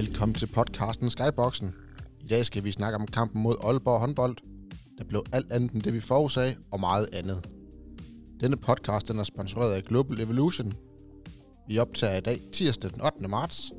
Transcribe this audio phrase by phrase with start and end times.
[0.00, 1.74] Velkommen til podcasten Skyboxen.
[2.20, 4.36] I dag skal vi snakke om kampen mod Aalborg håndbold.
[4.98, 7.46] Der blev alt andet end det, vi forudsagde, og meget andet.
[8.40, 10.72] Denne podcast den er sponsoreret af Global Evolution.
[11.68, 13.28] Vi optager i dag tirsdag den 8.
[13.28, 13.72] marts.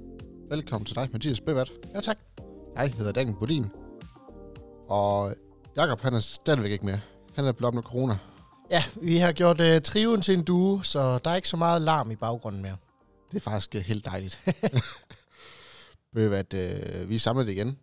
[0.49, 1.71] Velkommen til dig, Mathias Bevat.
[1.95, 2.18] Ja, tak.
[2.75, 3.65] Jeg hedder Daniel Bodin.
[4.89, 5.33] Og
[5.75, 6.99] Jakob han er stadigvæk ikke med.
[7.35, 8.18] Han er blevet med corona.
[8.71, 11.82] Ja, vi har gjort uh, triven til en due, så der er ikke så meget
[11.82, 12.77] larm i baggrunden mere.
[13.32, 14.39] Det er faktisk uh, helt dejligt.
[16.11, 17.79] Ved hvad, uh, vi er samlet igen.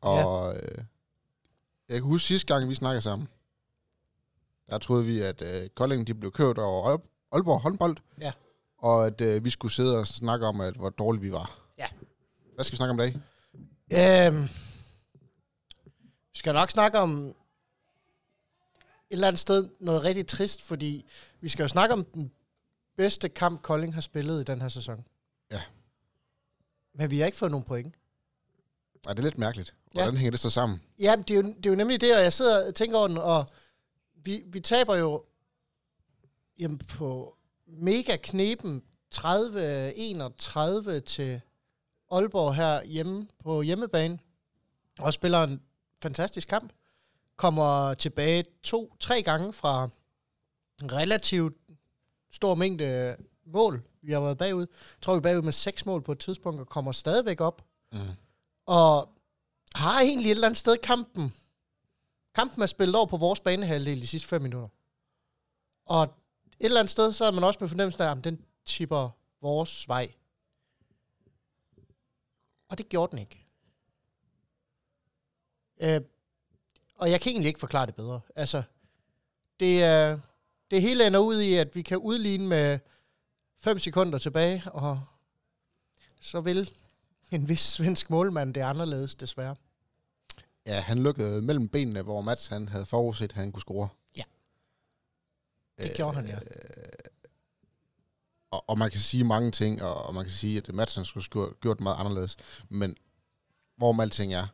[0.00, 0.50] Og ja.
[0.50, 0.84] uh,
[1.88, 3.28] jeg kan huske sidste gang, vi snakkede sammen.
[4.70, 7.96] Der troede vi, at uh, Kolding de blev kørt over Aalb- Aalborg håndbold.
[8.20, 8.32] Ja.
[8.78, 11.60] Og at uh, vi skulle sidde og snakke om, at hvor dårlige vi var.
[11.78, 11.86] Ja.
[12.54, 13.20] Hvad skal vi snakke om i dag?
[14.26, 14.42] Øhm,
[16.32, 17.34] vi skal nok snakke om et
[19.10, 21.06] eller andet sted noget rigtig trist, fordi
[21.40, 22.32] vi skal jo snakke om den
[22.96, 25.04] bedste kamp, Kolding har spillet i den her sæson.
[25.50, 25.62] Ja.
[26.98, 27.94] Men vi har ikke fået nogen point.
[29.06, 29.74] Ej, det er lidt mærkeligt.
[29.94, 30.02] Ja.
[30.02, 30.82] Hvordan hænger det så sammen?
[30.98, 33.08] Ja, det er, jo, det er jo nemlig det, og jeg sidder og tænker over
[33.08, 33.46] den, og
[34.14, 35.24] vi, vi taber jo
[36.58, 38.82] jamen, på mega knepen
[39.14, 39.20] 30-31
[41.00, 41.40] til
[42.10, 44.18] Aalborg her hjemme på hjemmebane,
[44.98, 45.62] og spiller en
[46.02, 46.72] fantastisk kamp.
[47.36, 49.88] Kommer tilbage to-tre gange fra
[50.82, 51.56] en relativt
[52.30, 53.82] stor mængde mål.
[54.02, 54.60] Vi har været bagud.
[54.70, 57.64] Jeg tror, vi er bagud med seks mål på et tidspunkt, og kommer stadigvæk op.
[57.92, 57.98] Mm.
[58.66, 59.12] Og
[59.74, 61.34] har egentlig et eller andet sted kampen.
[62.34, 64.68] Kampen er spillet over på vores banehalvdel de sidste fem minutter.
[65.86, 66.10] Og et
[66.60, 69.10] eller andet sted, så er man også med fornemmelsen af, at den tipper
[69.40, 70.14] vores vej.
[72.68, 73.44] Og det gjorde den ikke.
[75.80, 76.00] Øh,
[76.94, 78.20] og jeg kan egentlig ikke forklare det bedre.
[78.36, 78.62] Altså,
[79.60, 80.18] det, er,
[80.70, 82.78] det hele ender ud i, at vi kan udligne med
[83.58, 85.00] 5 sekunder tilbage, og
[86.20, 86.70] så vil
[87.30, 89.56] en vis svensk målmand det er anderledes, desværre.
[90.66, 93.88] Ja, han lukkede mellem benene, hvor Mats han havde forudset, at han kunne score.
[94.16, 94.22] Ja.
[95.78, 96.38] Det gjorde han, ja.
[98.50, 101.04] Og, og man kan sige mange ting, og, og man kan sige, at Mats han
[101.04, 102.36] skulle have gjort meget anderledes.
[102.68, 102.96] Men
[103.76, 104.46] hvor alting er,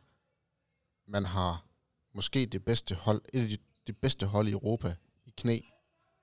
[1.07, 1.65] man har
[2.13, 4.95] måske det bedste hold, et af de, de bedste hold i Europa
[5.25, 5.59] i knæ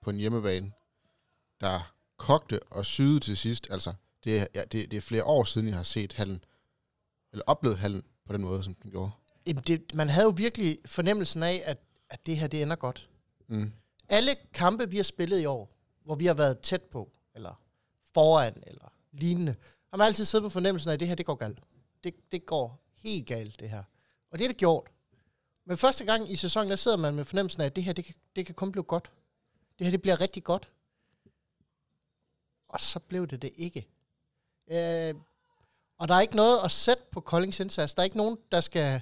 [0.00, 0.72] på en hjemmebane,
[1.60, 3.66] der kogte og syede til sidst.
[3.71, 3.93] Altså,
[4.25, 6.44] det er, ja, det, det er flere år siden, jeg har set hallen,
[7.33, 9.10] eller oplevet hallen på den måde, som den gjorde.
[9.47, 11.78] Jamen, det, man havde jo virkelig fornemmelsen af, at,
[12.11, 13.09] at det her, det ender godt.
[13.49, 13.72] Mm.
[14.09, 15.71] Alle kampe, vi har spillet i år,
[16.05, 17.61] hvor vi har været tæt på, eller
[18.15, 19.55] foran, eller lignende,
[19.91, 21.59] har man altid siddet på fornemmelsen af, at det her, det går galt.
[22.05, 23.82] Det, det går helt galt, det her.
[24.31, 24.88] Og det er det gjort.
[25.66, 28.05] Men første gang i sæsonen, der sidder man med fornemmelsen af, at det her, det
[28.05, 29.11] kan, det kan kun blive godt.
[29.78, 30.69] Det her, det bliver rigtig godt.
[32.72, 33.87] Og så blev det det ikke.
[34.71, 35.15] Øh,
[35.99, 37.94] og der er ikke noget at sætte på Koldings indsats.
[37.94, 39.00] Der er ikke nogen, der skal...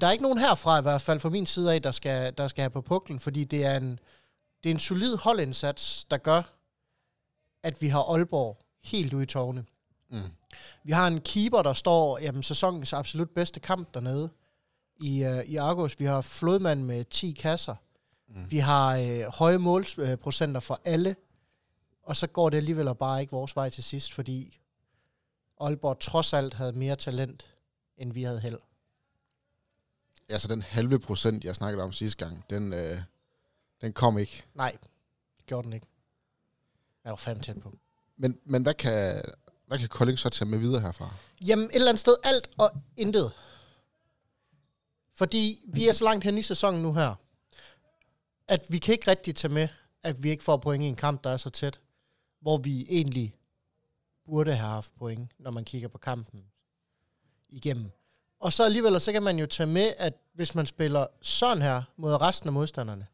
[0.00, 2.48] Der er ikke nogen herfra, i hvert fald fra min side af, der skal, der
[2.48, 3.98] skal have på puklen, fordi det er en,
[4.64, 6.42] det er en solid holdindsats, der gør,
[7.62, 9.64] at vi har Aalborg helt ude i tårne.
[10.10, 10.20] Mm.
[10.84, 14.30] Vi har en keeper, der står jamen, sæsonens absolut bedste kamp dernede
[15.00, 16.00] i, uh, i Argos.
[16.00, 17.74] Vi har Flodmand med 10 kasser.
[18.28, 18.50] Mm.
[18.50, 21.16] Vi har uh, høje målprocenter for alle.
[22.06, 24.58] Og så går det alligevel bare ikke vores vej til sidst, fordi
[25.60, 27.54] Aalborg trods alt havde mere talent,
[27.96, 28.58] end vi havde held.
[30.28, 32.98] Altså den halve procent, jeg snakkede om sidste gang, den, øh,
[33.80, 34.44] den kom ikke.
[34.54, 34.76] Nej,
[35.36, 35.86] det gjorde den ikke.
[37.04, 37.78] Jeg var fandme tæt på.
[38.16, 39.22] Men, men hvad, kan,
[39.66, 41.14] hvad kan Kolding så tage med videre herfra?
[41.40, 43.32] Jamen, et eller andet sted alt og intet.
[45.14, 47.14] Fordi vi er så langt hen i sæsonen nu her,
[48.48, 49.68] at vi kan ikke rigtig tage med,
[50.02, 51.80] at vi ikke får point i en kamp, der er så tæt,
[52.46, 53.34] hvor vi egentlig
[54.24, 56.44] burde have haft point, når man kigger på kampen
[57.48, 57.90] igennem.
[58.40, 61.82] Og så alligevel, så kan man jo tage med, at hvis man spiller sådan her
[61.96, 63.06] mod resten af modstanderne,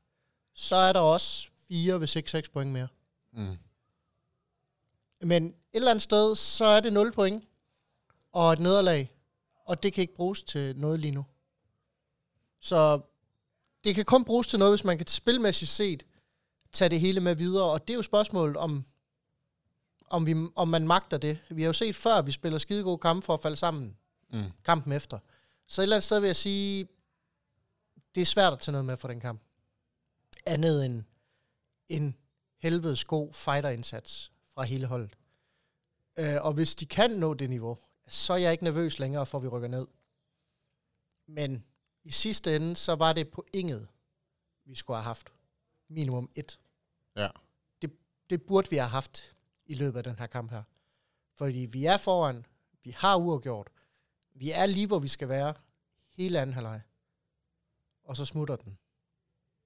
[0.54, 2.88] så er der også 4, hvis ikke 6 point mere.
[3.32, 3.56] Mm.
[5.20, 7.44] Men et eller andet sted, så er det 0 point
[8.32, 9.14] og et nederlag,
[9.64, 11.24] og det kan ikke bruges til noget lige nu.
[12.60, 13.00] Så
[13.84, 16.02] det kan kun bruges til noget, hvis man kan spilmæssigt set
[16.72, 18.84] tage det hele med videre, og det er jo spørgsmålet om,
[20.12, 21.38] om, vi, om man magter det.
[21.50, 23.96] Vi har jo set før, at vi spiller skide gode kampe for at falde sammen
[24.34, 24.44] Mm.
[24.64, 25.18] kampen efter.
[25.66, 26.88] Så et eller andet sted vil jeg sige,
[28.14, 29.42] det er svært at tage noget med for den kamp.
[30.46, 31.04] Andet end
[31.88, 32.16] en
[32.58, 35.16] helvedes god fighterindsats fra hele holdet.
[36.18, 37.78] Øh, og hvis de kan nå det niveau,
[38.08, 39.86] så er jeg ikke nervøs længere for, at vi rykker ned.
[41.28, 41.64] Men
[42.04, 43.88] i sidste ende, så var det på inget,
[44.64, 45.32] vi skulle have haft.
[45.88, 46.58] Minimum et.
[47.16, 47.28] Ja.
[47.82, 47.90] Det,
[48.30, 49.34] det burde vi have haft
[49.72, 50.62] i løbet af den her kamp her.
[51.38, 52.46] Fordi vi er foran,
[52.84, 53.68] Vi har uafgjort.
[54.34, 55.54] Vi er lige, hvor vi skal være.
[56.16, 56.80] Hele anden halvleg.
[58.04, 58.78] Og så smutter den.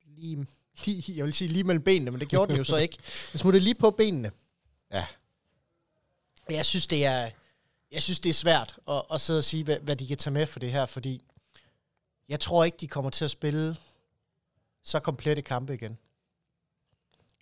[0.05, 0.47] Lige,
[0.85, 2.99] lige, jeg vil sige lige mellem benene, men det gjorde den jo så ikke.
[3.33, 4.33] Den smuttede lige på benene.
[4.91, 5.07] Ja.
[6.51, 7.31] Jeg synes, det er,
[7.93, 10.35] jeg synes, det er svært at, at sidde og sige, hvad, hvad de kan tage
[10.35, 11.23] med for det her, fordi
[12.29, 13.77] jeg tror ikke, de kommer til at spille
[14.83, 15.99] så komplette kampe igen.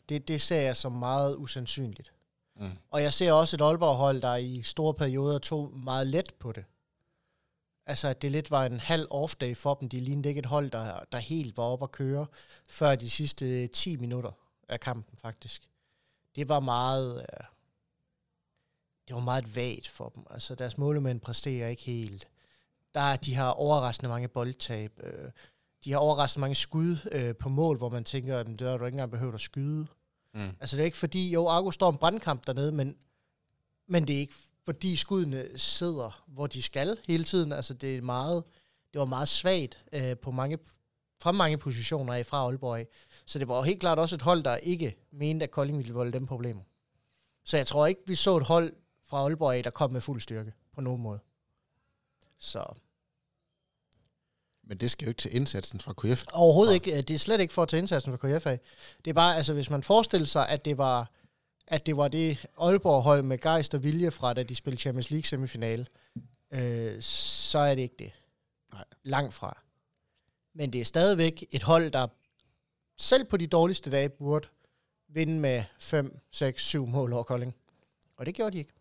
[0.09, 2.14] Det, det ser jeg som meget usandsynligt.
[2.57, 2.71] Mm.
[2.91, 6.65] Og jeg ser også et Aalborg-hold, der i store perioder tog meget let på det.
[7.87, 9.89] Altså, at det lidt var en halv off-day for dem.
[9.89, 12.27] De lignede ikke et hold, der, der helt var oppe at køre,
[12.69, 14.33] før de sidste 10 minutter
[14.69, 15.63] af kampen, faktisk.
[16.37, 17.19] Det var meget...
[17.19, 17.47] Øh,
[19.09, 20.27] det var meget vagt for dem.
[20.31, 22.29] Altså, deres målemænd præsterer ikke helt.
[22.95, 24.93] Der, de har overraskende mange boldtab.
[25.03, 25.31] Øh,
[25.85, 28.85] de har overraskende mange skud øh, på mål, hvor man tænker, at det har du
[28.85, 29.87] ikke engang behøvet at skyde.
[30.35, 30.57] Mm.
[30.61, 32.97] Altså det er ikke fordi, jo, Argo står en brandkamp dernede, men,
[33.89, 34.35] men det er ikke
[34.65, 37.53] fordi skuddene sidder, hvor de skal hele tiden.
[37.53, 38.45] Altså det er meget,
[38.93, 40.59] det var meget svagt øh, på mange,
[41.21, 42.89] fra mange positioner af fra Aalborg af.
[43.27, 46.13] Så det var helt klart også et hold, der ikke mente, at Kolding ville volde
[46.13, 46.63] dem problemer.
[47.45, 48.73] Så jeg tror ikke, vi så et hold
[49.07, 51.19] fra Aalborg af, der kom med fuld styrke på nogen måde.
[52.39, 52.75] Så
[54.67, 56.25] men det skal jo ikke til indsatsen fra KF.
[56.33, 56.75] Overhovedet Ja.
[56.75, 57.03] ikke.
[57.03, 58.61] Det er slet ikke for at tage indsatsen for KF af.
[59.05, 61.11] Det er bare, altså hvis man forestiller sig, at det var,
[61.67, 65.25] at det var det Aalborg-hold med gejst og vilje fra, da de spillede Champions League
[65.25, 65.87] semifinale,
[66.53, 68.13] øh, så er det ikke det.
[68.73, 68.85] Nej.
[69.03, 69.63] Langt fra.
[70.55, 72.07] Men det er stadigvæk et hold, der
[72.99, 74.49] selv på de dårligste dage burde
[75.09, 77.55] vinde med 5, 6, 7 mål over Kolding.
[78.17, 78.73] Og det gjorde de ikke.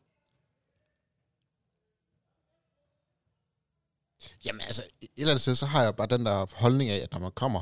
[4.46, 7.12] Jamen altså, et eller andet sted, så har jeg bare den der holdning af, at
[7.12, 7.62] når man kommer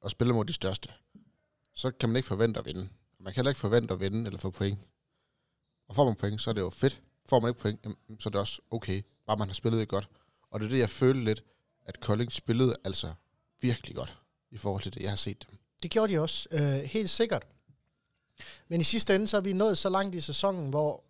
[0.00, 0.88] og spiller mod de største,
[1.74, 2.88] så kan man ikke forvente at vinde.
[3.20, 4.78] Man kan heller ikke forvente at vinde eller få point.
[5.88, 7.00] Og får man point, så er det jo fedt.
[7.26, 9.88] Får man ikke point, jamen, så er det også okay, bare man har spillet det
[9.88, 10.08] godt.
[10.50, 11.44] Og det er det, jeg følte lidt,
[11.86, 13.14] at Kolding spillede altså
[13.60, 14.18] virkelig godt
[14.50, 15.58] i forhold til det, jeg har set dem.
[15.82, 17.46] Det gjorde de også, øh, helt sikkert.
[18.68, 21.04] Men i sidste ende, så er vi nået så langt i sæsonen, hvor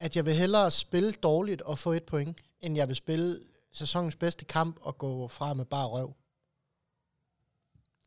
[0.00, 3.40] at jeg vil hellere spille dårligt og få et point, end jeg vil spille
[3.72, 6.14] sæsonens bedste kamp og gå fra med bare røv.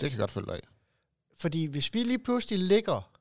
[0.01, 0.67] Det kan jeg godt følge dig af.
[1.37, 3.11] Fordi hvis vi lige pludselig ligger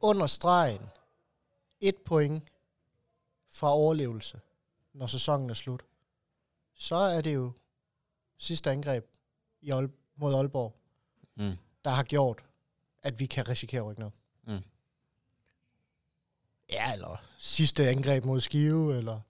[0.00, 0.82] under stregen
[1.80, 2.44] et point
[3.50, 4.40] fra overlevelse,
[4.92, 5.82] når sæsonen er slut,
[6.74, 7.52] så er det jo
[8.38, 9.06] sidste angreb
[9.60, 10.74] i Aalborg, mod Aalborg,
[11.36, 11.56] Mm.
[11.84, 12.44] der har gjort,
[13.02, 14.10] at vi kan risikere at rykke ned.
[14.46, 14.62] Mm.
[16.70, 19.20] Ja, eller sidste angreb mod Skive, eller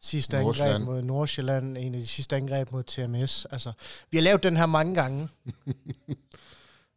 [0.00, 3.44] sidste angreb mod Nordsjælland, en af de sidste angreb mod TMS.
[3.44, 3.72] Altså,
[4.10, 5.28] vi har lavet den her mange gange.
[5.46, 5.52] Ja.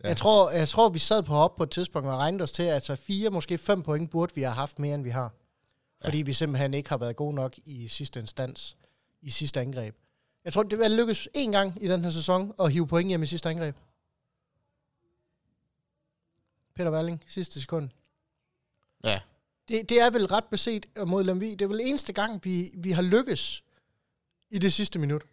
[0.03, 0.07] ja.
[0.07, 2.63] jeg, tror, jeg tror, vi sad på op på et tidspunkt og regnede os til,
[2.63, 5.33] at altså fire, måske fem point burde vi have haft mere, end vi har.
[6.03, 8.77] Fordi vi simpelthen ikke har været gode nok i sidste instans,
[9.21, 9.95] i sidste angreb.
[10.45, 13.23] Jeg tror, det vil lykkes en gang i den her sæson at hive point hjem
[13.23, 13.75] i sidste angreb.
[16.75, 17.89] Peter Walling, sidste sekund.
[19.03, 19.19] Ja.
[19.67, 21.55] Det, det er vel ret beset mod Lemvi.
[21.55, 23.63] Det er vel eneste gang, vi, vi har lykkes
[24.49, 25.23] i det sidste minut.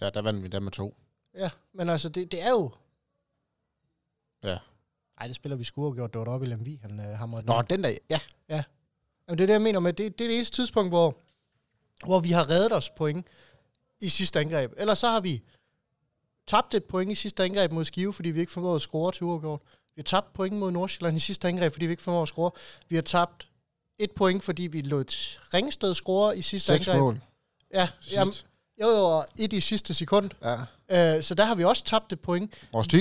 [0.00, 0.96] Ja, der vandt vi der med to.
[1.34, 2.70] Ja, men altså, det, det er jo...
[4.44, 4.58] Ja.
[5.18, 6.12] Nej, det spiller vi sgu uafgjort.
[6.12, 8.20] Det var deroppe i Lemvi, han øh, hamrede Nå, den der, ja.
[9.28, 11.18] Jamen, det er det, jeg mener med, det, det er det eneste tidspunkt, hvor,
[12.04, 13.26] hvor vi har reddet os point
[14.00, 14.72] i sidste angreb.
[14.76, 15.42] Ellers så har vi
[16.46, 19.24] tabt et point i sidste angreb mod Skive, fordi vi ikke formåede at score til
[19.24, 19.60] uafgjort.
[19.94, 22.50] Vi har tabt point mod Nordsjælland i sidste angreb, fordi vi ikke formåede at score.
[22.88, 23.49] Vi har tabt
[24.02, 25.04] et point, fordi vi lod
[25.54, 27.00] Ringsted score i sidste Seks angreb.
[27.02, 27.20] mål.
[27.74, 28.16] Ja, Sidst.
[28.16, 28.34] jamen,
[28.80, 30.30] jo, jo, et i sidste sekund.
[30.90, 31.16] Ja.
[31.16, 32.54] Øh, så der har vi også tabt et point.
[32.72, 32.96] Vores ty.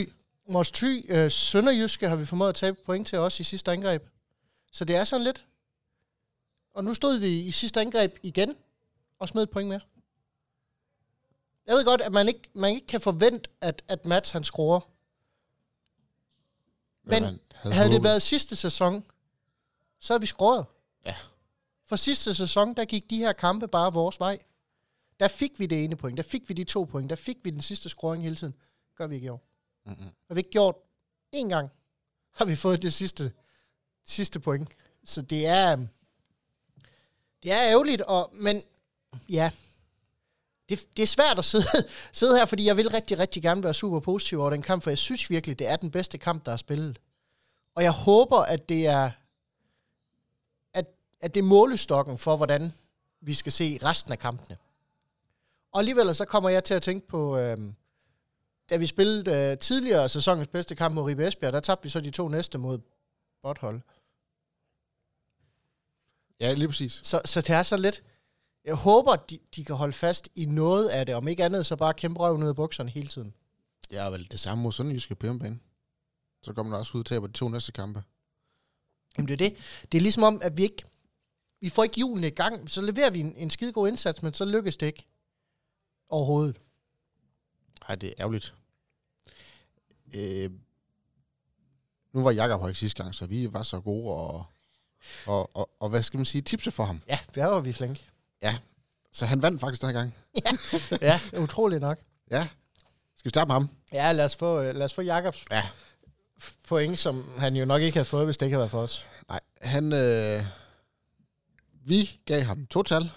[0.49, 4.03] Vores ty, øh, Sønderjyske, har vi formået at tabe point til os i sidste angreb.
[4.71, 5.45] Så det er sådan lidt.
[6.75, 8.55] Og nu stod vi i sidste angreb igen,
[9.19, 9.79] og smed et point mere.
[11.67, 14.79] Jeg ved godt, at man ikke, man ikke kan forvente, at, at Mats han scorer.
[17.03, 18.03] Men man Havde det håbet.
[18.03, 19.03] været sidste sæson,
[19.99, 20.65] så har vi scoret.
[21.05, 21.15] Ja.
[21.87, 24.39] For sidste sæson, der gik de her kampe bare vores vej.
[25.19, 27.49] Der fik vi det ene point, der fik vi de to point, der fik vi
[27.49, 28.55] den sidste scoring hele tiden.
[28.95, 29.43] Gør vi ikke i år.
[29.85, 30.09] Mm-mm.
[30.27, 30.75] Har vi ikke gjort
[31.35, 31.69] én gang,
[32.33, 33.31] har vi fået det sidste,
[34.05, 34.69] sidste point.
[35.05, 35.75] Så det er,
[37.43, 38.63] det er ærgerligt, og, men
[39.29, 39.51] ja,
[40.69, 41.65] det, det er svært at sidde,
[42.13, 44.89] sidde her, fordi jeg vil rigtig, rigtig gerne være super positiv over den kamp, for
[44.89, 46.99] jeg synes virkelig, det er den bedste kamp, der er spillet.
[47.75, 49.11] Og jeg håber, at det er,
[51.21, 52.73] at, det er målestokken for, hvordan
[53.21, 54.57] vi skal se resten af kampene.
[55.71, 57.75] Og alligevel så kommer jeg til at tænke på, øhm,
[58.69, 61.99] da vi spillede øh, tidligere sæsonens bedste kamp mod Ribe Esbjerg, der tabte vi så
[61.99, 62.79] de to næste mod
[63.41, 63.81] Bothold.
[66.39, 67.01] Ja, lige præcis.
[67.03, 68.03] Så, så det er så lidt...
[68.65, 71.15] Jeg håber, de, de kan holde fast i noget af det.
[71.15, 73.33] Om ikke andet, så bare kæmpe røven ud af bukserne hele tiden.
[73.91, 75.59] Ja, vel det samme mod Sønderjyske på hjemmebane.
[76.43, 78.03] Så kommer man også ud og taber de to næste kampe.
[79.17, 79.57] Jamen det er det.
[79.91, 80.83] Det er ligesom om, at vi ikke...
[81.61, 82.69] Vi får ikke julen i gang.
[82.69, 85.05] Så leverer vi en, en skide god indsats, men så lykkes det ikke.
[86.09, 86.57] Overhovedet.
[87.89, 88.53] Ej, det er ærgerligt.
[90.13, 90.51] Øh,
[92.13, 94.45] nu var Jakob her ikke sidste gang, så vi var så gode og,
[95.25, 97.01] og, og, og hvad skal man sige, tipse for ham.
[97.07, 98.05] Ja, der var vi flinke.
[99.11, 100.13] Så han vandt faktisk den her gang.
[101.01, 101.97] ja, utroligt nok.
[102.31, 102.47] Ja.
[103.17, 103.69] Skal vi starte med ham?
[103.93, 105.63] Ja, lad os få, lad os få Jakobs Ja.
[106.67, 109.05] point, som han jo nok ikke havde fået, hvis det ikke havde været for os.
[109.29, 109.93] Nej, han...
[109.93, 110.43] Øh,
[111.89, 113.09] vi gav ham to tal.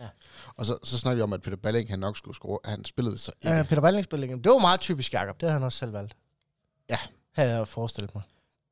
[0.00, 0.08] Ja.
[0.56, 2.58] Og så, så snakkede vi om, at Peter Balling, han nok skulle score.
[2.64, 3.56] Han spillede så ikke.
[3.56, 5.40] Ja, Peter Ballingsspillingen, det var meget typisk Jakob.
[5.40, 6.16] Det havde han også selv valgt.
[6.90, 6.98] Ja.
[7.32, 8.22] Havde jeg forestillet mig.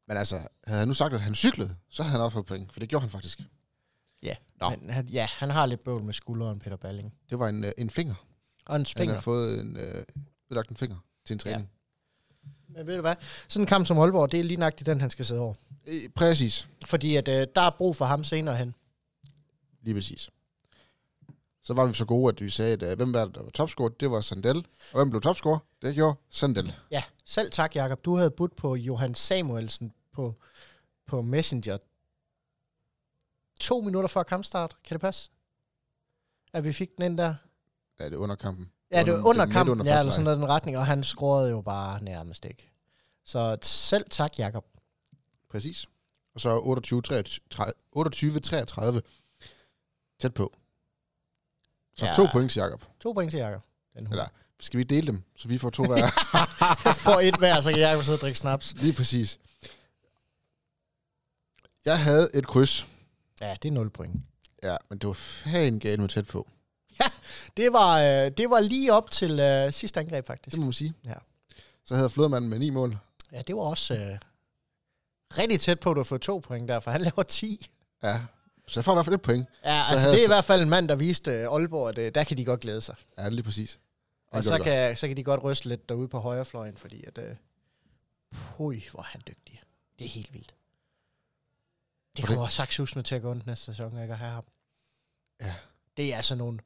[0.09, 2.73] Men altså, havde han nu sagt, at han cyklede, så havde han også fået point.
[2.73, 3.41] For det gjorde han faktisk.
[4.23, 4.35] Ja.
[4.61, 4.71] Nå.
[4.71, 7.15] Men han, ja, han har lidt bøvl med skulderen, Peter Balling.
[7.31, 8.15] Det var en, øh, en finger.
[8.67, 9.15] Og en Han finger.
[9.15, 10.05] har fået en, øh,
[10.51, 10.97] udlagt en finger
[11.27, 11.71] til en træning.
[12.69, 13.15] Men ved du hvad?
[13.49, 15.55] Sådan en kamp som Aalborg, det er lige nøjagtigt den, han skal sidde over.
[15.87, 15.93] Ja.
[15.93, 16.69] Øh, præcis.
[16.87, 18.75] Fordi at, øh, der er brug for ham senere hen.
[19.85, 20.31] Lige præcis.
[21.63, 23.51] Så var vi så gode, at vi sagde, at øh, hvem var det, der var
[23.51, 23.89] topscorer?
[23.89, 24.57] Det var Sandel.
[24.93, 25.59] Og hvem blev topscorer?
[25.83, 26.75] Det gjorde Sandel.
[26.91, 28.05] Ja, selv tak, Jakob.
[28.05, 30.35] Du havde budt på Johan Samuelsen på,
[31.07, 31.79] på Messenger.
[33.61, 34.77] To minutter før kampstart.
[34.85, 35.31] Kan det passe?
[36.53, 37.35] At vi fik den ind der?
[38.01, 38.71] Ja, det er under kampen.
[38.91, 41.05] Ja, det var Under- under kampen, under ja, eller sådan noget den retning, og han
[41.05, 42.71] scorede jo bare nærmest ikke.
[43.25, 44.65] Så selv tak, Jakob.
[45.51, 45.87] Præcis.
[46.35, 49.01] Og så 28-33.
[50.25, 50.53] Tæt på.
[51.97, 52.13] Så Ja.
[52.13, 52.85] to point til Jakob.
[53.01, 53.63] To point til Jakob.
[53.97, 54.29] Den Eller,
[54.61, 56.11] skal vi dele dem, så vi får to hver?
[57.05, 58.75] For et hver, så kan Jakob sidde og drikke snaps.
[58.77, 59.39] Lige præcis.
[61.85, 62.87] Jeg havde et kryds.
[63.41, 64.15] Ja, det er 0 point.
[64.63, 66.49] Ja, men det var fan galt med tæt på.
[67.57, 70.53] Det var, øh, det var lige op til øh, sidste angreb, faktisk.
[70.55, 70.95] Det må man sige.
[71.05, 71.15] Ja.
[71.85, 72.99] Så havde Flodmanden med ni mål.
[73.33, 74.19] Ja, det var også øh,
[75.39, 77.67] rigtig tæt på, at du har fået to point der, for han laver 10.
[78.03, 78.21] Ja.
[78.67, 79.49] Så jeg får i hvert fald et point.
[79.65, 81.89] Ja, Så altså det er i så- hvert fald en mand, der viste øh, Aalborg,
[81.89, 82.97] at øh, der kan de godt glæde sig.
[83.19, 83.79] Ja, lige præcis.
[84.33, 87.19] Han Og så kan, så kan de godt ryste lidt derude på højrefløjen, fordi at...
[87.19, 87.37] Øh,
[88.31, 89.63] puh, hvor er han dygtig.
[89.99, 90.55] Det er helt vildt.
[92.17, 94.45] Det kommer sagt med til at gå ondt næste sæson, ikke at have ham.
[95.41, 95.55] Ja.
[95.97, 96.59] Det er altså nogle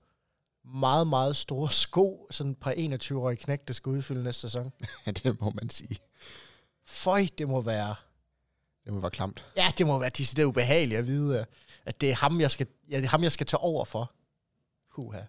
[0.65, 4.73] meget, meget store sko, sådan et par 21-årige knæk, der skal udfylde næste sæson.
[5.07, 5.97] Ja, det må man sige.
[6.87, 7.95] Føj, det må være...
[8.85, 9.47] Det må være klamt.
[9.57, 11.47] Ja, det må være decideret ubehageligt at vide,
[11.89, 14.13] at det er ham, jeg skal, ja, det er ham, jeg skal tage over for.
[14.91, 15.21] Huha.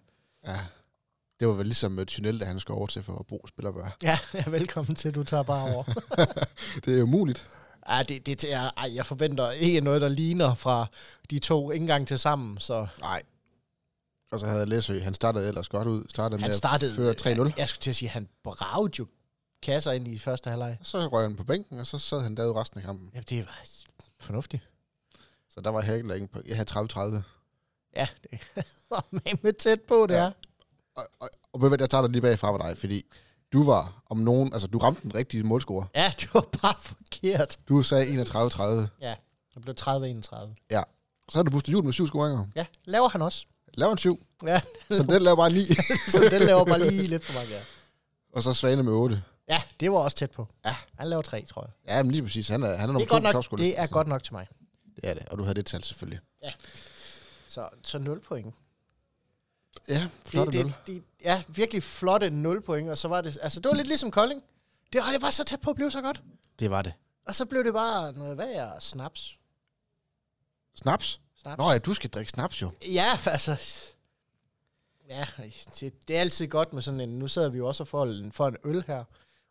[0.46, 0.58] Ja.
[1.40, 3.96] Det var vel ligesom uh, Tunnel, da han skulle over til for at bruge spillerbør.
[4.02, 5.82] Ja, ja, velkommen til, du tager bare over.
[6.84, 7.48] det er jo muligt.
[7.86, 10.86] Ej, det, det er, ej, jeg forventer ikke noget, der ligner fra
[11.30, 13.22] de to ikke engang til sammen, så Nej.
[14.32, 16.04] Og så havde Læsø, han startede ellers godt ud.
[16.08, 17.10] Startede han med startede...
[17.10, 17.38] at føre 3-0.
[17.38, 19.06] Jeg, jeg skulle til at sige, han bragede jo
[19.62, 20.78] kasser ind i første halvleg.
[20.82, 23.10] Så røg han på bænken, og så sad han derude resten af kampen.
[23.14, 23.60] Ja, det var
[24.20, 24.62] fornuftigt.
[25.60, 26.40] Så der var heller ingen på.
[26.46, 27.22] Jeg havde 30-30.
[27.96, 28.38] Ja, det
[29.26, 30.20] er med tæt på, det Ja.
[30.20, 30.30] er.
[30.96, 33.04] Og, og, og hvad, jeg starter lige bagfra med dig, fordi
[33.52, 35.86] du var om nogen, altså du ramte den rigtige målscore.
[35.94, 37.58] Ja, det var bare forkert.
[37.68, 38.62] Du sagde 31-30.
[39.00, 39.14] Ja,
[39.54, 40.34] det blev 30-31.
[41.28, 42.46] Så har du boostet jul med syv scoringer.
[42.56, 43.46] Ja, laver han også.
[43.74, 44.26] Lav en syv.
[44.46, 45.64] Ja, Så den laver bare 9.
[46.12, 47.60] så den laver bare lige lidt for mange, ja.
[48.32, 49.22] og så Svane med 8.
[49.48, 50.48] Ja, det var også tæt på.
[50.64, 50.76] Ja.
[50.98, 51.96] Han laver tre, tror jeg.
[51.96, 52.48] Ja, men lige præcis.
[52.48, 54.32] Han er, han er Det nummer er, to godt nok, det er godt nok til
[54.34, 54.46] mig.
[55.02, 56.20] Er det, og du havde det tal selvfølgelig.
[57.48, 58.54] Så, så 0 point.
[59.88, 60.74] Ja, flot det, nul.
[60.86, 63.88] det, det, ja, virkelig flotte 0 point, og så var det, altså det var lidt
[63.88, 64.42] ligesom Kolding.
[64.92, 66.22] Det, og det var så tæt på at blive så godt.
[66.58, 66.92] Det var det.
[67.24, 69.36] Og så blev det bare noget værre snaps.
[70.74, 71.20] Snaps?
[71.42, 71.58] snaps.
[71.58, 72.70] Nå ja, du skal drikke snaps jo.
[72.92, 73.60] Ja, altså...
[75.08, 75.26] Ja,
[75.80, 77.18] det, det er altid godt med sådan en...
[77.18, 79.04] Nu sidder vi jo også og får en, får en øl her.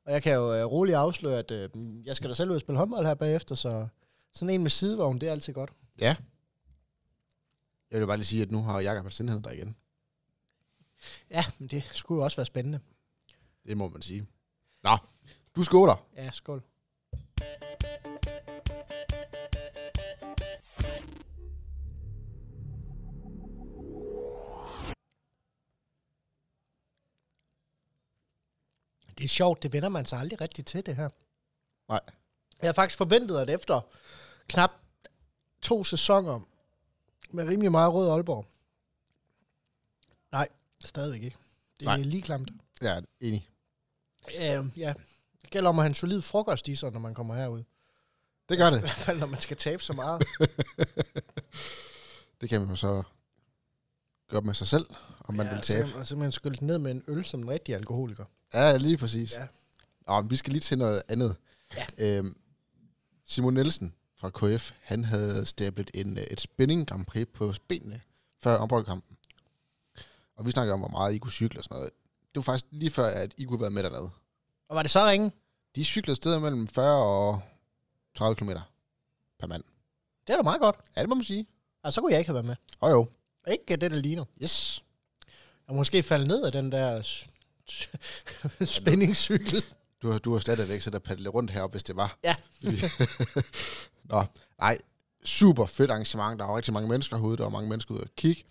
[0.05, 2.61] Og jeg kan jo uh, roligt afsløre, at uh, jeg skal da selv ud og
[2.61, 3.87] spille håndbold her bagefter, så
[4.33, 5.71] sådan en med sidevogn, det er altid godt.
[5.99, 6.15] Ja.
[7.91, 9.75] Jeg vil bare lige sige, at nu har Jakob et sindhed der igen.
[11.29, 12.79] Ja, men det skulle jo også være spændende.
[13.67, 14.27] Det må man sige.
[14.83, 14.97] Nå,
[15.55, 16.07] du skåler.
[16.15, 16.63] Ja, skål.
[29.17, 31.09] Det er sjovt, det vender man sig aldrig rigtig til, det her.
[31.87, 31.99] Nej.
[32.61, 33.81] Jeg har faktisk forventet, at efter
[34.47, 34.71] knap
[35.61, 36.39] to sæsoner
[37.31, 38.45] med rimelig meget rød Aalborg.
[40.31, 40.47] Nej,
[40.85, 41.37] stadigvæk ikke.
[41.79, 41.97] Det er Nej.
[41.97, 42.51] lige klamt.
[42.81, 43.49] Ja, enig.
[44.27, 44.93] Øh, ja,
[45.41, 47.63] det gælder om at have en solid frokost i sig, når man kommer herud.
[48.49, 48.79] Det gør I det.
[48.81, 50.23] hvert fald, når man skal tabe så meget.
[52.41, 53.03] Det kan man jo så
[54.29, 54.85] gøre med sig selv,
[55.19, 55.89] om man ja, vil tabe.
[55.95, 58.25] Man simpelthen skylde ned med en øl som en rigtig alkoholiker.
[58.53, 59.33] Ja, lige præcis.
[59.33, 59.47] Ja.
[60.07, 61.35] Nå, men vi skal lige til noget andet.
[61.75, 61.85] Ja.
[61.97, 62.37] Øhm,
[63.29, 68.01] Simon Nielsen fra KF, han havde stablet en, øh, et spinning Grand Prix på benene
[68.43, 69.17] før ombrødkampen.
[70.35, 71.91] Og vi snakkede om, hvor meget I kunne cykle og sådan noget.
[72.19, 74.09] Det var faktisk lige før, at I kunne være med dernede.
[74.69, 75.31] Og var det så ringe?
[75.75, 77.41] De cyklede steder mellem 40 og
[78.15, 78.51] 30 km
[79.39, 79.63] per mand.
[80.27, 80.75] Det er da meget godt.
[80.95, 81.47] Ja, det må man sige.
[81.83, 82.55] Altså, så kunne jeg ikke have været med.
[82.79, 83.07] Og jo.
[83.51, 84.25] Ikke det, der ligner.
[84.43, 84.83] Yes.
[85.67, 87.01] Jeg måske falde ned af den der
[88.75, 89.63] spændingscykel.
[90.01, 92.17] Du har, du har stadigvæk sæt at paddle rundt heroppe, hvis det var.
[92.23, 92.35] Ja.
[94.11, 94.23] Nå,
[94.59, 94.77] nej.
[95.23, 96.39] Super fedt arrangement.
[96.39, 97.37] Der var rigtig mange mennesker herude.
[97.37, 98.43] Der var mange mennesker ude at kigge.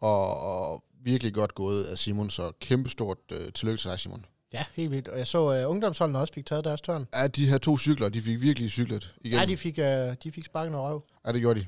[0.00, 2.30] Og, og virkelig godt gået af Simon.
[2.30, 4.24] Så kæmpestort øh, tillykke til dig, Simon.
[4.52, 5.08] Ja, helt vildt.
[5.08, 7.06] Og jeg så, at uh, ungdomsholdene også fik taget deres tørn.
[7.14, 9.38] Ja, de her to cykler, de fik virkelig cyklet igen.
[9.38, 9.84] Ja, de fik, uh,
[10.22, 11.04] de fik sparket noget røv.
[11.26, 11.66] Ja, det gjorde de.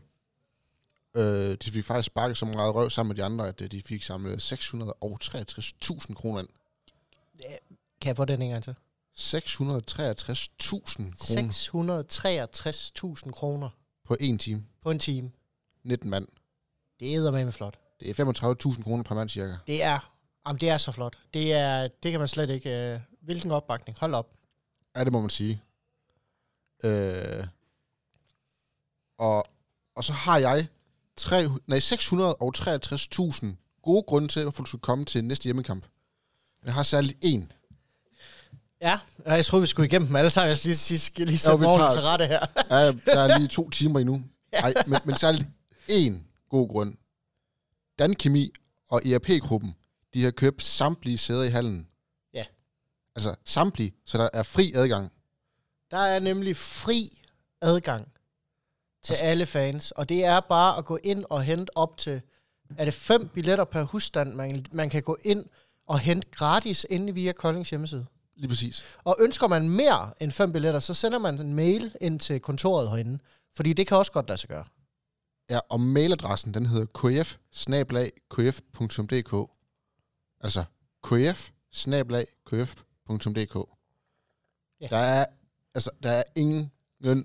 [1.17, 3.83] Øh, de fik faktisk sparket så meget røv sammen med de andre, at øh, de
[3.83, 6.49] fik samlet 663.000 kroner ind.
[8.01, 8.75] Kan jeg få den en gang til?
[9.19, 9.19] 663.000
[11.19, 13.69] kroner 663.000 kroner
[14.05, 14.67] på en time.
[14.83, 15.31] på en time.
[15.85, 16.29] 19 mand.
[17.01, 17.79] Det er med flot.
[18.01, 18.25] Det er
[18.75, 19.57] 35.000 kroner per mand cirka.
[19.67, 20.13] Det er,
[20.47, 21.19] jamen det er så flot.
[21.35, 22.95] Det, er, det kan man slet ikke...
[22.95, 23.99] Uh, hvilken opbakning?
[24.01, 24.33] Hold op.
[24.97, 25.63] Ja, det må man sige.
[26.85, 27.47] Øh,
[29.19, 29.47] og,
[29.97, 30.67] og så har jeg
[31.17, 33.47] tre, nej, 663.000
[33.83, 35.87] gode grunde til, hvorfor du skal komme til næste hjemmekamp.
[36.65, 37.53] Jeg har særligt en.
[38.83, 40.49] Ja, jeg troede, vi skulle igennem dem alle sammen.
[40.49, 42.47] Jeg skal lige, skal lige Jo, sætte ja, tager- til rette her.
[42.71, 44.23] Ja, der er lige to timer endnu.
[44.53, 45.45] Nej, men, men særligt
[45.89, 46.95] en god grund.
[47.99, 48.51] Dan Kemi
[48.91, 49.75] og ERP-gruppen,
[50.15, 51.89] de har købt samtlige sæder i hallen.
[52.35, 52.45] Ja.
[53.17, 55.13] Altså samtlige, så der er fri adgang.
[55.91, 57.19] Der er nemlig fri
[57.61, 58.09] adgang
[59.05, 62.23] til Altså- alle fans, og det er bare at gå ind og hente op til,
[62.79, 65.45] er det fem billetter per husstand, man, man kan gå ind
[65.87, 68.07] og hente gratis inde via Koldings hjemmeside.
[68.37, 68.85] Lige præcis.
[69.05, 72.91] og ønsker man mere end fem billetter, så sender man en mail ind til kontoret
[72.91, 73.19] herinde,
[73.57, 74.65] fordi det kan også godt lade sig gøre.
[75.51, 77.37] Ja, og mailadressen, den hedder kf
[78.31, 79.51] kf.dk.
[80.41, 80.65] Altså
[81.03, 81.51] kf
[82.47, 83.69] kf.dk.
[84.81, 84.87] Ja.
[84.87, 85.27] Der er
[85.75, 86.71] altså der er ingen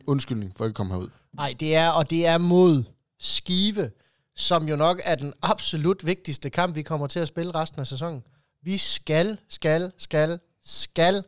[0.08, 1.10] undskyldning for at ikke komme herud.
[1.34, 2.84] Nej, det er, og det er mod
[3.20, 3.92] Skive,
[4.36, 7.88] som jo nok er den absolut vigtigste kamp, vi kommer til at spille resten af
[7.88, 8.24] sæsonen.
[8.62, 11.24] Vi skal, skal, skal, skal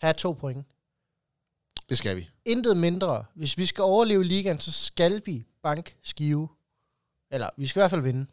[0.00, 0.66] have to point.
[1.88, 2.28] Det skal vi.
[2.44, 3.24] Intet mindre.
[3.34, 6.48] Hvis vi skal overleve ligaen, så skal vi bank Skive.
[7.30, 8.26] Eller, vi skal i hvert fald vinde.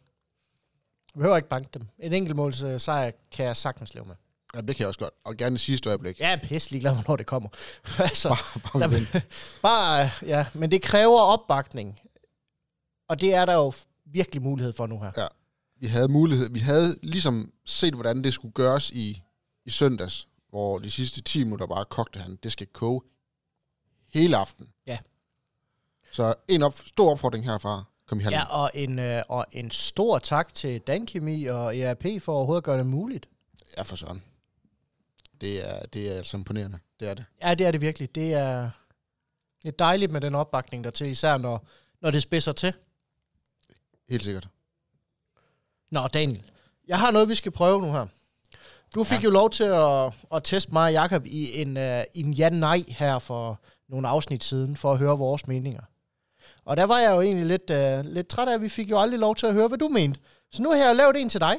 [1.14, 1.88] Vi behøver ikke banke dem.
[1.98, 4.14] En enkelt måls øh, sejr kan jeg sagtens leve med.
[4.54, 5.14] Ja, det kan jeg også godt.
[5.24, 6.20] Og gerne i sidste øjeblik.
[6.20, 7.48] Jeg er pisselig glad, hvornår det kommer.
[7.98, 9.20] altså, Bare, bare der,
[9.62, 12.00] bare, ja, men det kræver opbakning.
[13.08, 13.72] Og det er der jo
[14.06, 15.28] virkelig mulighed for nu her.
[15.80, 16.50] vi havde mulighed.
[16.50, 19.22] Vi havde ligesom set, hvordan det skulle gøres i,
[19.64, 22.38] i søndags, hvor de sidste 10 minutter bare kogte han.
[22.42, 23.00] Det skal koge
[24.14, 24.68] hele aften.
[24.86, 24.98] Ja.
[26.12, 27.84] Så en op, stor opfordring herfra.
[28.06, 28.40] Kom i hallen.
[28.40, 32.64] Ja, og en, øh, og en stor tak til Dankemi og ERP for overhovedet at
[32.64, 33.28] gøre det muligt.
[33.76, 34.22] Ja, for sådan.
[35.40, 36.78] Det er, det er altså imponerende.
[37.00, 37.24] Det er det.
[37.42, 38.14] Ja, det er det virkelig.
[38.14, 38.70] Det er,
[39.62, 41.66] det er dejligt med den opbakning der til, især når,
[42.00, 42.72] når det spidser til.
[44.08, 44.48] Helt sikkert.
[45.90, 46.50] Nå, Daniel.
[46.88, 48.06] Jeg har noget, vi skal prøve nu her.
[48.94, 49.24] Du fik Ja.
[49.24, 51.82] jo lov til at, at teste mig og Jacob i en, uh,
[52.14, 55.82] en ja-nej her for nogle afsnit siden, for at høre vores meninger.
[56.64, 57.70] Og der var jeg jo egentlig lidt,
[58.04, 59.88] uh, lidt træt af, at vi fik jo aldrig lov til at høre, hvad du
[59.88, 60.20] mente.
[60.52, 61.58] Så nu har jeg lavet en til dig.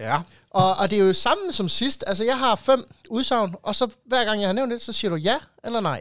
[0.00, 0.16] Ja.
[0.50, 2.04] Og, og det er jo samme som sidst.
[2.06, 5.10] Altså, jeg har fem udsagn, og så hver gang jeg har nævnt det, så siger
[5.10, 6.00] du ja eller nej.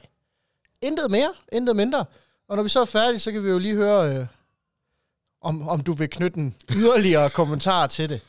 [0.82, 2.06] Intet mere, intet mindre.
[2.48, 4.26] Og når vi så er færdige, så kan vi jo lige høre, øh,
[5.42, 8.22] om, om du vil knytte en yderligere kommentar til det.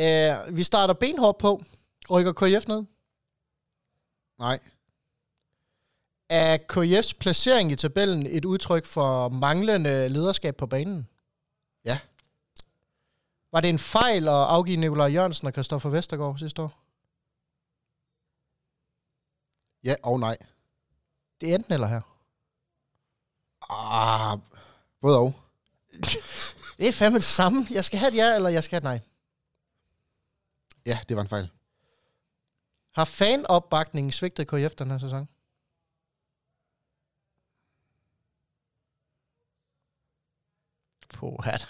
[0.00, 1.62] Uh, vi starter benhårdt på.
[2.10, 2.84] Rykker KF ned.
[4.38, 4.58] Nej.
[6.28, 11.08] Er KF's placering i tabellen et udtryk for manglende lederskab på banen?
[11.84, 11.98] Ja.
[13.52, 16.80] Var det en fejl at afgive Nikolaj Jørgensen og Kristoffer Vestergaard sidste år?
[19.84, 20.36] Ja og nej.
[21.40, 22.00] Det er enten eller her.
[23.70, 24.38] Ah,
[25.00, 25.32] både og.
[26.78, 27.66] Det er fandme det samme.
[27.70, 29.09] Jeg skal have et ja, eller jeg skal have et nej.
[30.86, 31.50] Ja, det var en fejl.
[32.94, 35.28] Har fanopbakningen svigtet KF den her sæson?
[41.08, 41.66] På hat.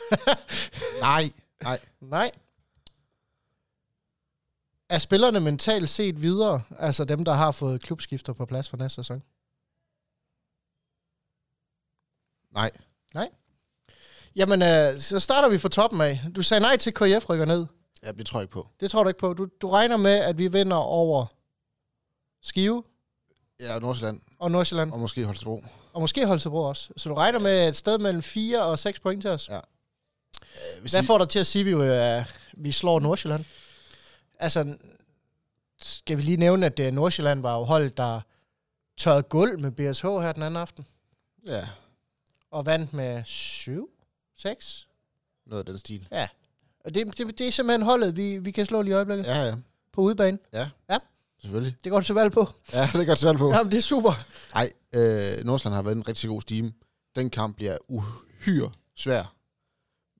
[1.01, 1.33] Nej.
[1.63, 1.81] Nej.
[2.01, 2.31] nej.
[4.89, 8.95] Er spillerne mentalt set videre, altså dem, der har fået klubskifter på plads for næste
[8.95, 9.23] sæson?
[13.15, 13.31] Nej.
[14.37, 16.21] Jamen, øh, så starter vi fra toppen af.
[16.37, 17.67] Du sagde nej til, KF rykker ned.
[18.05, 18.69] Ja, det tror jeg ikke på.
[18.81, 19.35] Det tror du ikke på.
[19.35, 21.27] Du, du regner med, at vi vinder over
[22.43, 22.85] Skive
[23.61, 25.65] Ja, Nordsjælland, og Nordsjælland, og måske Holstebro.
[25.93, 26.93] og måske Holstebro også.
[26.97, 29.49] Så du regner med et sted mellem 4 og 6 point til os.
[29.49, 29.61] Ja.
[30.81, 32.25] Hvis Hvad får dig til at sige, at vi, øh,
[32.65, 33.45] vi slår Nordsjælland?
[34.39, 34.77] Altså,
[35.83, 38.21] skal vi lige nævne, at det Nordsjælland var jo holdet, der
[38.97, 40.87] tørrede gulv med BSH her den anden aften,
[41.47, 41.69] Ja,
[42.51, 43.91] og vandt med 7,
[44.37, 44.89] 6.
[45.47, 46.09] noget af den stil.
[46.85, 49.39] Og det, det, det er simpelthen holdet, vi, vi kan slå lige i øjeblikket ja.
[49.39, 49.55] Ja, ja.
[49.93, 50.39] på udebane.
[51.41, 51.77] Selvfølgelig.
[51.85, 52.49] Det går du til valg på.
[52.73, 53.51] Ja, det er godt svært på.
[53.55, 54.13] Jamen, det er super.
[54.55, 56.73] Nej, øh, Nordsjælland har været en rigtig god stime.
[57.17, 59.35] Den kamp bliver uhyre svær.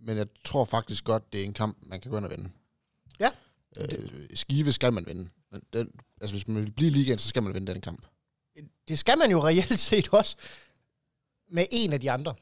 [0.01, 2.51] Men jeg tror faktisk godt, det er en kamp, man kan gå ind og vinde.
[3.21, 3.31] Ja.
[3.79, 5.29] Øh, Skive skal man vinde.
[5.53, 8.07] Men Den, altså, hvis man vil blive ligaen, så skal man vinde den kamp.
[8.89, 10.37] Det skal man jo reelt set også
[11.51, 12.35] med en af de andre.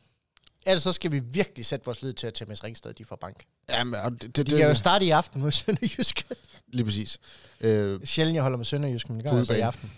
[0.68, 3.44] Ellers så skal vi virkelig sætte vores lid til at TMS Ringsted, de får bank.
[3.68, 6.26] Ja, men, og det, det, De det, kan jo starte i aften mod Sønderjysk.
[6.68, 7.20] lige præcis.
[7.60, 9.92] Øh, Sjældent jeg holder med Sønderjysk, men det gør jeg altså i aften.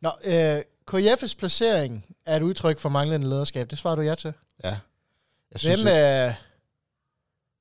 [0.00, 0.58] Nå, øh,
[0.90, 3.70] KF's placering er et udtryk for manglende lederskab.
[3.70, 4.32] Det svarer du ja til.
[4.64, 4.78] ja.
[5.52, 6.34] Jeg synes, Hvem, at, øh,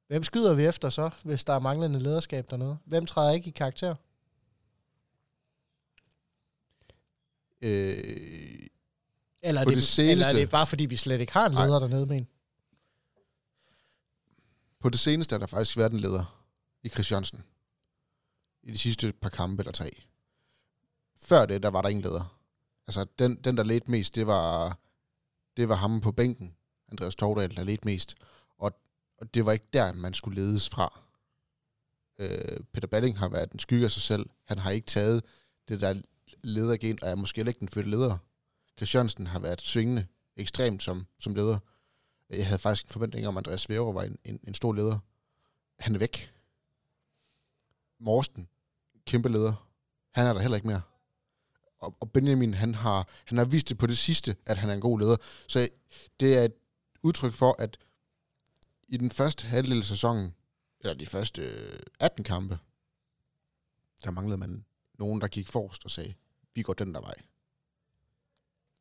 [0.08, 2.78] hvem skyder vi efter så, hvis der er manglende lederskab dernede?
[2.86, 3.96] Hvem træder ikke i karakter?
[7.62, 8.63] øh,
[9.44, 11.66] Eller er, det, det eller er det bare fordi, vi slet ikke har en Nej.
[11.66, 12.28] leder dernede, men?
[14.84, 16.46] på det seneste er der faktisk været en leder
[16.84, 17.44] i Chris Jørgensen.
[18.64, 20.04] I de sidste par kampe eller tre.
[21.16, 22.40] Før det, der var der ingen leder.
[22.88, 24.78] Altså, den, den der ledte mest, det var,
[25.58, 26.56] det var ham på bænken.
[26.92, 28.16] Andreas Tordal, der ledte mest.
[28.58, 28.72] Og,
[29.18, 31.02] og det var ikke der, man skulle ledes fra.
[32.20, 34.30] Øh, Peter Balling har været en skygge af sig selv.
[34.46, 35.24] Han har ikke taget
[35.68, 36.02] det der
[36.44, 38.18] ledergen, og er måske heller ikke den fødte leder.
[38.78, 41.60] Christiansen har været svingende ekstremt som, som leder.
[42.30, 45.00] Jeg havde faktisk en forventning om, at Andreas Væver var en, en, en stor leder.
[45.80, 46.32] Han er væk.
[48.00, 48.50] Morsten,
[49.06, 49.70] kæmpe leder.
[50.12, 50.82] Han er der heller ikke mere.
[51.80, 54.74] Og, og Benjamin, han har, han har vist det på det sidste, at han er
[54.74, 55.18] en god leder.
[55.48, 55.70] Så
[56.20, 56.54] det er et
[57.02, 57.78] udtryk for, at
[58.88, 60.36] i den første halvdel af sæsonen,
[60.80, 62.60] eller de første øh, 18 kampe,
[64.04, 66.14] der manglede man nogen, der gik forrest og sagde,
[66.56, 67.16] vi går den der vej.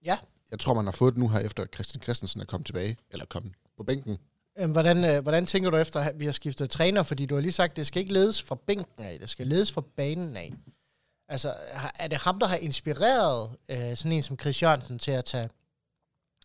[0.05, 0.19] Ja.
[0.51, 3.27] Jeg tror, man har fået det nu her, efter Christian Christensen er kommet tilbage, eller
[3.27, 4.19] kommet på bænken.
[4.59, 7.03] Øhm, Hvordan, øh, hvordan tænker du efter, at vi har skiftet træner?
[7.03, 9.47] Fordi du har lige sagt, at det skal ikke ledes fra bænken af, det skal
[9.47, 10.53] ledes fra banen af.
[11.29, 11.55] Altså,
[11.99, 15.51] er det ham, der har inspireret øh, sådan en som Chris Jørgensen til at tage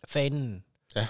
[0.08, 0.64] fanen
[0.96, 1.06] Ja.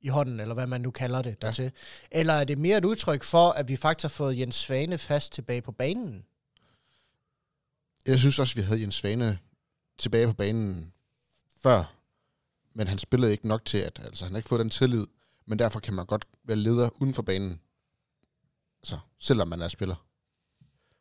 [0.00, 1.62] i hånden, eller hvad man nu kalder det dertil?
[1.64, 1.70] Ja.
[2.10, 5.32] Eller er det mere et udtryk for, at vi faktisk har fået Jens Svane fast
[5.32, 6.24] tilbage på banen?
[8.06, 9.38] Jeg synes også, vi havde Jens Svane
[9.98, 10.92] tilbage på banen
[11.62, 11.94] før,
[12.74, 15.06] men han spillede ikke nok til, at altså, han har ikke fået den tillid,
[15.46, 17.60] men derfor kan man godt være leder uden for banen,
[18.82, 20.06] altså, selvom man er spiller.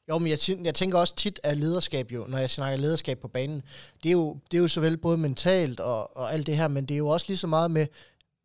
[0.09, 3.27] Jo, men jeg, jeg tænker også tit, at lederskab jo, når jeg snakker lederskab på
[3.27, 3.63] banen,
[4.03, 6.85] det er jo, det er jo såvel både mentalt og, og alt det her, men
[6.85, 7.87] det er jo også lige så meget med,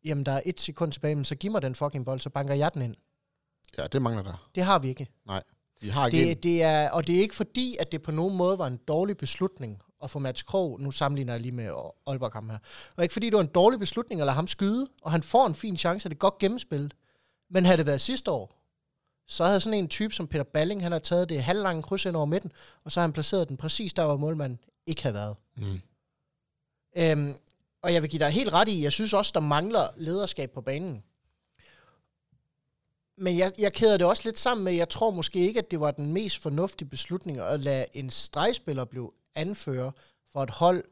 [0.05, 2.55] jamen der er et sekund tilbage, men så giv mig den fucking bold, så banker
[2.55, 2.95] jeg den ind.
[3.77, 4.49] Ja, det mangler der.
[4.55, 5.07] Det har vi ikke.
[5.81, 8.37] Vi har ikke Det, det er, og det er ikke fordi, at det på nogen
[8.37, 11.65] måde var en dårlig beslutning at få Mats Krog, nu sammenligner jeg lige med
[12.07, 12.57] Aalborg ham her,
[12.95, 15.47] og ikke fordi det var en dårlig beslutning at lade ham skyde, og han får
[15.47, 16.93] en fin chance, og det er godt gennemspillet.
[17.49, 18.57] Men havde det været sidste år,
[19.27, 22.15] så havde sådan en type som Peter Balling, han har taget det halvlange kryds ind
[22.15, 22.51] over midten,
[22.83, 25.35] og så har han placeret den præcis der, hvor målmanden ikke havde været.
[25.57, 25.81] Mm.
[26.97, 27.35] Øhm,
[27.81, 30.61] og jeg vil give dig helt ret i, jeg synes også, der mangler lederskab på
[30.61, 31.03] banen.
[33.17, 35.79] Men jeg, jeg kæder det også lidt sammen med, jeg tror måske ikke, at det
[35.79, 39.91] var den mest fornuftige beslutning at lade en stregspiller blive anfører
[40.31, 40.83] for et hold,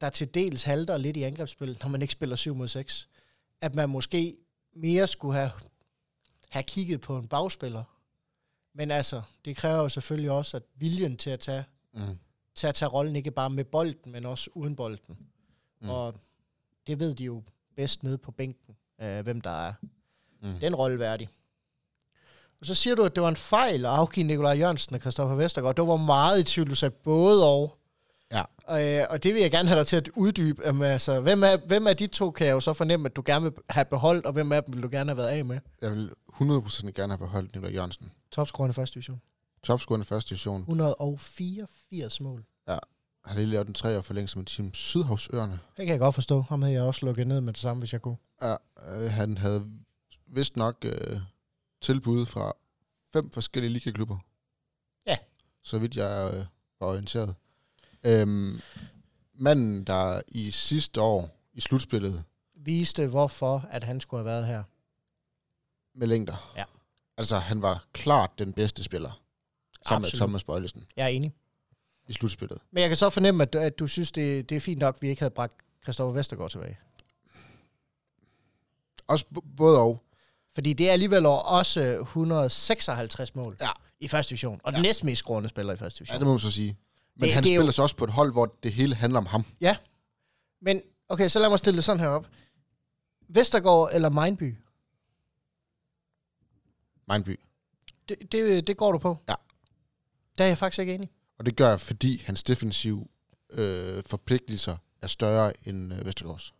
[0.00, 3.08] der til dels halter lidt i angrebsspillet, når man ikke spiller 7 mod 6.
[3.60, 4.36] At man måske
[4.72, 5.50] mere skulle have,
[6.48, 7.84] have kigget på en bagspiller.
[8.74, 11.64] Men altså, det kræver jo selvfølgelig også, at viljen til at tage
[11.94, 12.18] Mm.
[12.54, 15.04] til at tage rollen, ikke bare med bolden, men også uden bolden.
[15.08, 15.16] Mm.
[15.80, 15.88] Mm.
[15.90, 16.14] Og
[16.86, 17.42] det ved de jo
[17.76, 19.72] bedst nede på bænken, øh, hvem der er
[20.42, 20.60] Mm.
[20.60, 21.28] den rolle værdig.
[22.60, 25.36] Og så siger du, at det var en fejl at afgive Nikolaj Jørgensen og Christoffer
[25.36, 25.76] Vestergaard.
[25.76, 27.76] Det var meget i tvivl, du sagde både og.
[28.32, 28.42] Ja.
[28.64, 30.62] Og, øh, og det vil jeg gerne have dig til at uddybe.
[30.64, 33.22] Jamen, altså, hvem, er, hvem af de to kan jeg jo så fornemme, at du
[33.26, 35.58] gerne vil have beholdt, og hvem af dem vil du gerne have været af med?
[35.82, 38.10] Jeg vil 100% gerne have beholdt Nikolaj Jørgensen.
[38.32, 39.20] Topscorerne i første division.
[39.62, 40.60] Topscorende første division.
[40.60, 42.44] 184 mål.
[43.24, 45.52] Han har lige lavet en treår for længe som team Sydhavsøerne.
[45.52, 46.40] Det kan jeg godt forstå.
[46.48, 48.16] Ham havde jeg også lukket ned med det samme, hvis jeg kunne.
[48.42, 48.54] Ja,
[48.88, 49.66] øh, han havde
[50.26, 51.16] vist nok øh,
[51.80, 52.52] tilbud fra
[53.12, 54.18] fem forskellige ligaklubber.
[55.06, 55.16] Ja.
[55.62, 56.44] Så vidt jeg øh,
[56.80, 57.34] var orienteret.
[58.04, 58.60] Øhm,
[59.34, 64.62] manden, der i sidste år i slutspillet viste, hvorfor at han skulle have været her.
[65.94, 66.52] Med længder.
[66.56, 66.64] Ja.
[67.16, 69.22] Altså, han var klart den bedste spiller.
[69.86, 70.20] Sammen Absolut.
[70.20, 71.32] med Thomas Bøjlesen Jeg er enig.
[72.08, 72.58] i slutspillet.
[72.70, 74.94] Men jeg kan så fornemme, at du, at du synes, det, det er fint nok,
[74.96, 76.78] at vi ikke havde bragt Christoffer Vestergaard tilbage.
[79.06, 79.24] Også
[79.56, 80.02] både og.
[80.54, 83.68] Fordi det er alligevel også 156 mål Ja.
[84.00, 84.60] i første division.
[84.64, 86.18] Og den næstmest scorende spiller i første Ja, division.
[86.20, 86.76] det må man så sige.
[87.16, 88.94] Men Det- han det er jo- spiller så også på et hold, hvor det hele
[88.94, 89.44] handler om ham.
[90.62, 92.28] Men okay, så lad mig stille det sådan her op.
[93.28, 94.56] Vestergaard eller Mindby?
[97.12, 97.40] Mindby.
[98.08, 99.16] Det, det, det går du på?
[99.28, 99.34] Ja.
[100.38, 101.10] Der er jeg faktisk ikke enig.
[101.38, 103.10] Og det gør jeg, fordi hans defensiv
[103.52, 106.54] øh, forpligtelser er større end øh, Vestergaards.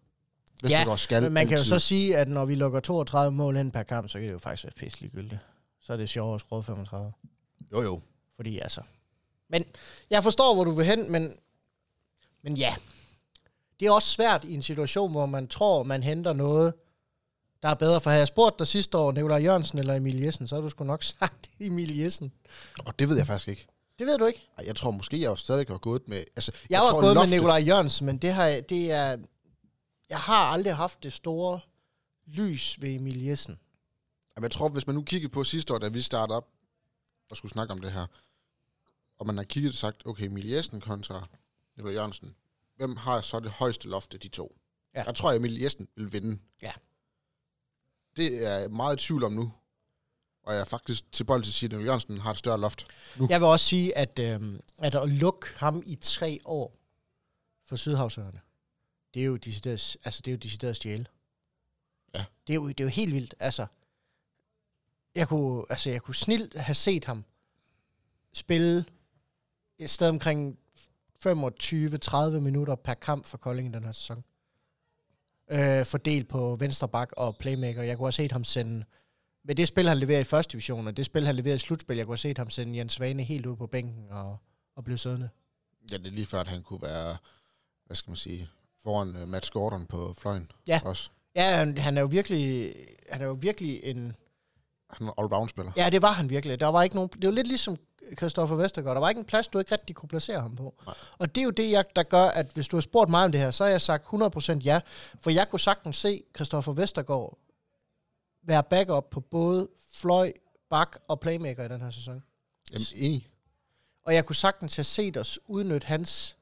[0.63, 3.73] Vestergaard skal Men man kan jo så sige, at når vi lukker 32 mål ind
[3.73, 5.41] per kamp, så kan det jo faktisk være pisse ligegyldigt.
[5.83, 7.13] Så er det sjovere at skrue 35.
[7.73, 8.01] Jo, jo.
[8.37, 8.81] Fordi altså...
[9.49, 9.65] Men
[10.11, 11.37] jeg forstår, hvor du vil hen, men...
[12.43, 12.75] Men ja.
[13.81, 16.75] Det er også svært i en situation, hvor man tror, man henter noget,
[17.63, 18.01] der er bedre.
[18.01, 20.69] For havde jeg spurgt dig sidste år, Nikolaj Jørgensen eller Emil Jessen, så har du
[20.69, 22.33] sgu nok sagt Emil Jessen.
[22.87, 23.67] Og det ved jeg faktisk ikke.
[23.99, 24.49] Det ved du ikke.
[24.59, 26.25] Ej, Jeg tror måske, jeg jo stadig har gået med...
[26.37, 29.17] Altså, Jeg, jeg var tror, gået loftet- med Nikolaj Jørgensen, men det, har, det er...
[30.11, 31.61] Jeg har aldrig haft det store
[32.27, 33.61] lys ved Emil Jessen.
[34.37, 36.49] Jamen, jeg tror, hvis man nu kiggede på sidste år, da vi startede op
[37.31, 38.07] og skulle snakke om det her,
[39.19, 41.27] og man har kigget og sagt, okay, Emil Jessen kontra
[41.77, 42.37] Nikolaj Jørgensen,
[42.77, 44.57] hvem har så det højeste loft af de to?
[44.95, 45.03] Ja.
[45.03, 46.39] Jeg tror, Emil Jessen vil vinde.
[46.63, 46.73] Ja.
[48.17, 49.53] Det er jeg meget i tvivl om nu.
[50.43, 52.87] Og jeg er faktisk tilbøjelig til at sige, at Nikolaj Jørgensen har et større loft.
[53.29, 56.77] Jeg vil også sige, at, øh, at at lukke ham i tre år
[57.65, 58.41] for Sydhavsøerne,
[59.15, 61.07] det er jo decideret, altså det er jo decideret stjæle.
[62.15, 62.25] Ja.
[62.47, 63.35] Det er, jo, det er jo helt vildt.
[63.41, 63.67] Altså,
[65.15, 67.25] jeg kunne, altså, jeg kunne snilt have set ham
[68.33, 68.85] spille
[69.79, 70.59] et sted omkring
[71.27, 74.25] 25-30 minutter per kamp for Kolding i den her sæson.
[75.51, 77.83] Øh, fordelt på venstre bak og playmaker.
[77.83, 78.85] Jeg kunne have set ham sende
[79.45, 81.97] med det spil, han leverer i første division, og det spil, han leverer i slutspil,
[81.97, 84.39] jeg kunne have set ham sende Jens Svane helt ud på bænken og,
[84.77, 85.29] og blive siddende.
[85.91, 87.17] Ja, det er lige før, at han kunne være,
[87.87, 88.49] hvad skal man sige,
[88.85, 90.51] foran uh, Matt Gordon på fløjen.
[90.67, 90.81] Ja.
[90.85, 91.11] Også.
[91.37, 92.75] Ja, han, han er jo virkelig,
[93.11, 94.17] han er jo virkelig en...
[94.91, 95.73] Han er all-round-spiller.
[95.77, 96.61] Ja, det var han virkelig.
[96.61, 97.09] Der var ikke nogen...
[97.09, 97.77] Det var lidt ligesom
[98.17, 98.95] Christoffer Vestergaard.
[98.95, 100.75] Der var ikke en plads, du ikke rigtig kunne placere ham på.
[100.87, 100.95] Nej.
[101.19, 103.33] Og det er jo det, jeg, der gør, at hvis du har spurgt mig om
[103.33, 104.81] det her, så har jeg sagt 100% ja.
[105.21, 107.39] For jeg kunne sagtens se Christoffer Vestergaard
[108.43, 110.33] være backup på både fløj,
[110.71, 112.23] bak og playmaker i den her sæson.
[112.73, 113.29] Jamen, enig.
[114.07, 116.37] Og jeg kunne sagtens have set os udnytte hans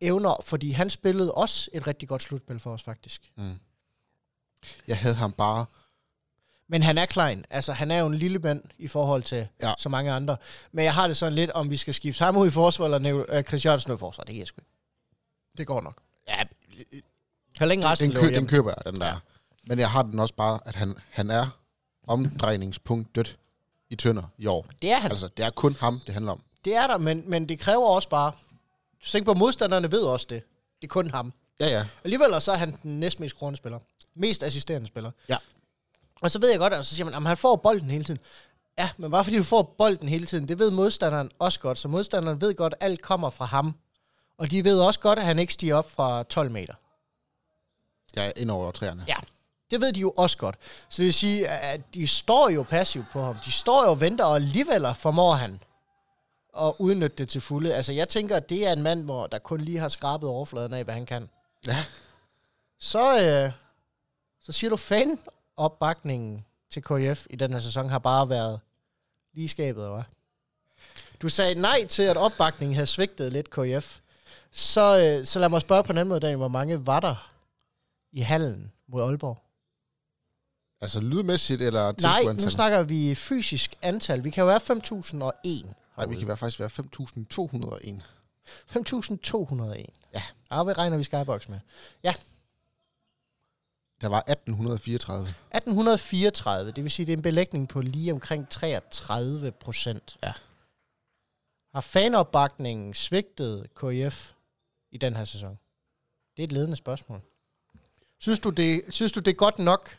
[0.00, 3.32] evner, fordi han spillede også et rigtig godt slutspil for os faktisk.
[3.36, 3.58] Mm.
[4.88, 5.66] Jeg havde ham bare...
[6.68, 7.44] Men han er klein.
[7.50, 9.74] Altså, han er jo en lille mand i forhold til Ja.
[9.78, 10.36] så mange andre.
[10.72, 12.98] Men jeg har det sådan lidt, om vi skal skifte ham ud i forsvar, eller
[12.98, 14.24] Nico- øh, Chris Jørgensen ud i forsvar.
[14.24, 14.70] Det kan jeg sgu ikke.
[15.58, 15.94] Det går nok.
[16.28, 16.36] Ja,
[17.58, 19.06] Har længe resten den, kø, den køber jeg, den der.
[19.06, 19.16] Ja.
[19.66, 21.46] Men jeg har den også bare, at han, han er
[22.06, 23.38] omdrejningspunkt dødt
[23.90, 24.66] i Tønder i år.
[24.82, 25.10] Det er han.
[25.10, 26.42] Altså, det er kun ham, det handler om.
[26.64, 28.32] Det er der, men, men det kræver også bare...
[29.06, 30.42] Du tænker på, modstanderne ved også det.
[30.80, 31.32] Det er kun ham.
[31.60, 31.86] Ja, ja.
[32.04, 33.78] Alligevel så er han den næstmest kronede spiller.
[34.14, 35.10] Mest assisterende spiller.
[35.28, 35.36] Ja.
[36.20, 38.20] Og så ved jeg godt, at så siger man, at han får bolden hele tiden.
[38.78, 41.78] Ja, men bare fordi du får bolden hele tiden, det ved modstanderen også godt.
[41.78, 43.74] Så modstanderen ved godt, at alt kommer fra ham.
[44.38, 46.74] Og de ved også godt, at han ikke stiger op fra 12 meter.
[48.16, 49.04] Er ind over træerne.
[49.08, 49.16] Ja.
[49.70, 50.56] Det ved de jo også godt.
[50.88, 53.36] Så det vil sige, at de står jo passivt på ham.
[53.44, 55.60] De står jo og venter, og alligevel formår han
[56.60, 57.74] at udnytte det til fulde.
[57.74, 60.72] Altså, jeg tænker, at det er en mand, hvor der kun lige har skrabet overfladen
[60.72, 61.28] af, hvad han kan.
[61.66, 61.84] Ja.
[62.80, 63.52] Så, øh,
[64.40, 65.18] så siger du, fan
[65.56, 68.60] opbakningen til KF i den her sæson har bare været
[69.34, 70.04] lige skabet, eller hvad?
[71.22, 73.98] Du sagde nej til, at opbakningen havde svigtet lidt KF.
[74.52, 77.32] Så, øh, så lad mig spørge på en anden måde, Daniel, hvor mange var der
[78.12, 79.38] i hallen mod Aalborg?
[80.80, 84.24] Altså lydmæssigt eller Nej, nu snakker vi fysisk antal.
[84.24, 84.60] Vi kan jo være
[85.64, 85.74] 5.001.
[85.96, 88.02] Nej, vi kan være, faktisk være 5.201.
[88.48, 90.10] 5.201.
[90.14, 90.22] Ja.
[90.50, 91.60] Og hvad regner vi Skybox med?
[94.00, 95.28] Der var 1834.
[95.28, 100.16] 1834, det vil sige, det er en belægning på lige omkring 33 procent.
[100.22, 100.32] Ja.
[101.74, 104.32] Har fanopbakningen svigtet KIF
[104.92, 105.58] i den her sæson?
[106.36, 107.20] Det er et ledende spørgsmål.
[108.18, 109.98] Synes du, det, synes du, det er godt nok,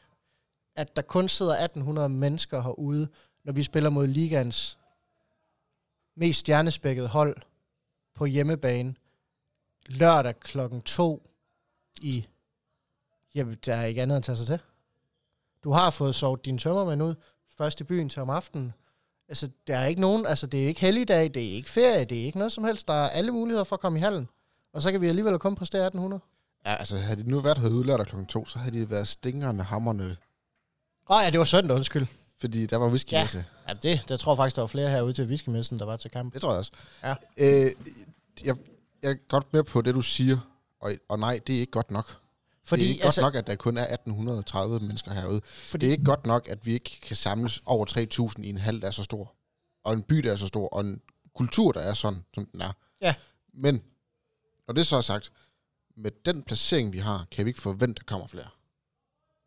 [0.75, 3.07] at der kun sidder 1800 mennesker herude,
[3.43, 4.76] når vi spiller mod ligands
[6.17, 7.36] mest stjernespækkede hold
[8.15, 8.95] på hjemmebane
[9.86, 11.30] lørdag klokken 2
[12.01, 12.27] i...
[13.36, 14.60] Jamen, der er ikke andet at tage sig til.
[15.63, 17.15] Du har fået sovet dine tømmermænd ud
[17.58, 18.73] først i byen til om aftenen.
[19.27, 22.21] Altså, der er ikke nogen, altså, det er ikke helligdag, det er ikke ferie, det
[22.21, 22.88] er ikke noget som helst.
[22.88, 24.27] Der er alle muligheder for at komme i hallen.
[24.73, 26.21] Og så kan vi alligevel kun præstere 1800.
[26.65, 29.63] Ja, altså havde de nu været herude lørdag klokken to, så havde de været stingerne
[29.63, 30.17] hammerne,
[31.10, 32.08] Åh oh, ja, det var søndag, undskyld.
[32.39, 33.45] Fordi der var whiskymesse.
[33.67, 36.12] Ja, det, der tror jeg faktisk, der var flere herude til viskemessen, der var til
[36.12, 36.34] kamp.
[36.34, 36.71] Det tror jeg også.
[37.04, 37.15] Ja.
[37.38, 37.71] Øh,
[38.43, 38.56] jeg,
[39.04, 40.38] jeg er godt med på det, du siger,
[40.80, 42.17] og, og nej, det er ikke godt nok.
[42.63, 45.41] Fordi, det er ikke altså, godt nok, at der kun er 1830 mennesker herude.
[45.45, 48.58] Fordi, det er ikke godt nok, at vi ikke kan samles over 3000 i en
[48.58, 49.36] hal, der er så stor.
[49.84, 51.02] Og en by, der er så stor, og en
[51.36, 52.71] kultur, der er sådan, som den er.
[53.02, 53.13] Ja.
[53.54, 53.82] Men,
[54.67, 55.32] når det så er sagt,
[55.97, 58.47] med den placering, vi har, kan vi ikke forvente, at der kommer flere.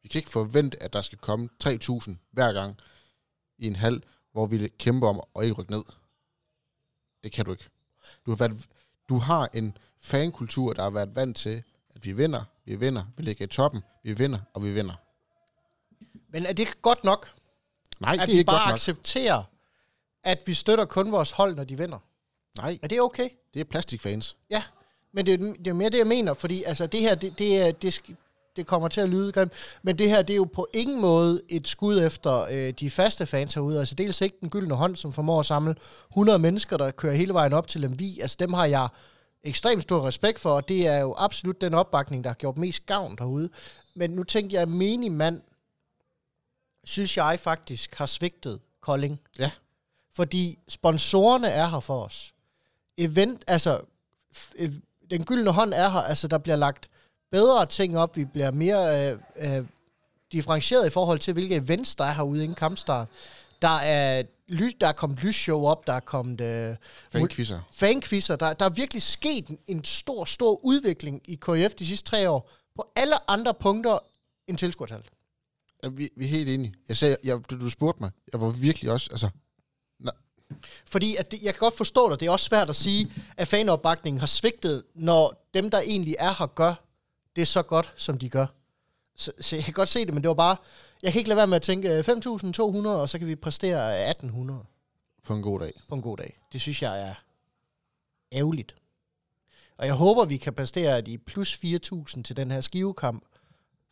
[0.03, 2.77] Vi kan ikke forvente, at der skal komme 3000 hver gang
[3.59, 5.85] i en hal, hvor vi kæmper om at ikke rykke ned.
[7.25, 7.65] Det kan du ikke.
[8.27, 8.67] Du har, været,
[9.09, 11.63] du har en fankultur, der har været vant til,
[11.95, 14.95] at vi vinder, vi vinder, vi ligger i toppen, vi vinder, og vi vinder.
[16.29, 17.31] Men er det ikke godt nok,
[18.01, 18.75] Nej, at det er vi ikke bare godt nok.
[18.75, 19.43] accepterer,
[20.25, 21.99] at vi støtter kun vores hold, når de vinder?
[22.57, 23.29] Nej, Er det okay?
[23.55, 24.37] det er plastikfans.
[24.51, 24.63] Ja,
[25.13, 27.59] men det er, det er mere det, jeg mener, fordi altså, det her, det, det,
[27.59, 28.01] er, det,
[28.57, 31.43] det kommer til at lyde grimt, men det her, det er jo på ingen måde
[31.49, 33.79] et skud efter øh, de faste fans herude.
[33.79, 35.75] Altså dels ikke den gyldne hånd, som formår at samle
[36.11, 38.21] 100 mennesker, der kører hele vejen op til Lemvi.
[38.21, 38.89] Altså dem har jeg
[39.45, 42.87] ekstremt stor respekt for, og det er jo absolut den opbakning, der har gjort mest
[42.87, 43.51] gavn derude.
[43.95, 45.43] Men nu tænkte jeg, at menig mand,
[46.85, 49.21] synes jeg faktisk har svigtet Kolding.
[49.39, 49.51] Ja.
[50.15, 52.35] Fordi sponsorerne er her for os.
[52.99, 53.81] Event, altså,
[55.11, 56.89] den gyldne hånd er her, altså der bliver lagt
[57.31, 59.65] bedre ting op, vi bliver mere øh, øh,
[60.33, 63.09] differentieret i forhold til, hvilke events der er herude inden kampstart.
[63.63, 66.77] Der er, lys, der er kommet lysshow op, der er kommet øh,
[67.13, 67.61] Fankvisser.
[67.73, 68.37] fanquizzer.
[68.37, 72.31] Der, der er virkelig sket en, en stor, stor udvikling i KF de sidste tre
[72.31, 73.99] år på alle andre punkter
[74.49, 75.03] end tilskuertal.
[75.85, 76.75] Ja, vi, vi er helt enige.
[76.89, 79.29] Jeg sagde, jeg, du, du spurgte mig, jeg var virkelig også, altså,
[80.87, 83.49] Fordi at det, jeg kan godt forstå dig, det er også svært at sige, at
[83.49, 86.75] fanopbakningen har svigtet, når dem, der egentlig er her, gør
[87.37, 88.47] det så godt, som de gør.
[89.17, 90.57] Så, så jeg kan godt se det, men det var bare,
[91.03, 94.11] jeg kan ikke lade være med at tænke øh, 5.200, og så kan vi præstere
[94.11, 94.53] 1.800
[95.25, 95.73] på en god dag.
[95.89, 96.39] på en god dag.
[96.53, 97.15] Det synes jeg er
[98.33, 98.75] ærgerligt.
[99.77, 103.25] Og jeg håber, vi kan præstere de plus 4.000 til den her skivekamp,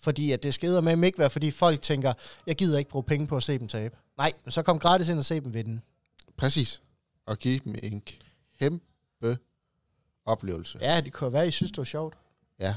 [0.00, 2.12] fordi at det skal med ikke være, fordi folk tænker,
[2.46, 3.96] jeg gider ikke bruge penge på at se dem tabe.
[4.16, 5.80] Nej, men så kom gratis ind og se dem vinde.
[6.36, 6.82] Præcis.
[7.26, 8.02] Og give dem en
[8.58, 9.38] kæmpe
[10.24, 10.78] oplevelse.
[10.80, 12.14] Ja, det kunne være, I synes, det var sjovt.
[12.58, 12.74] Ja.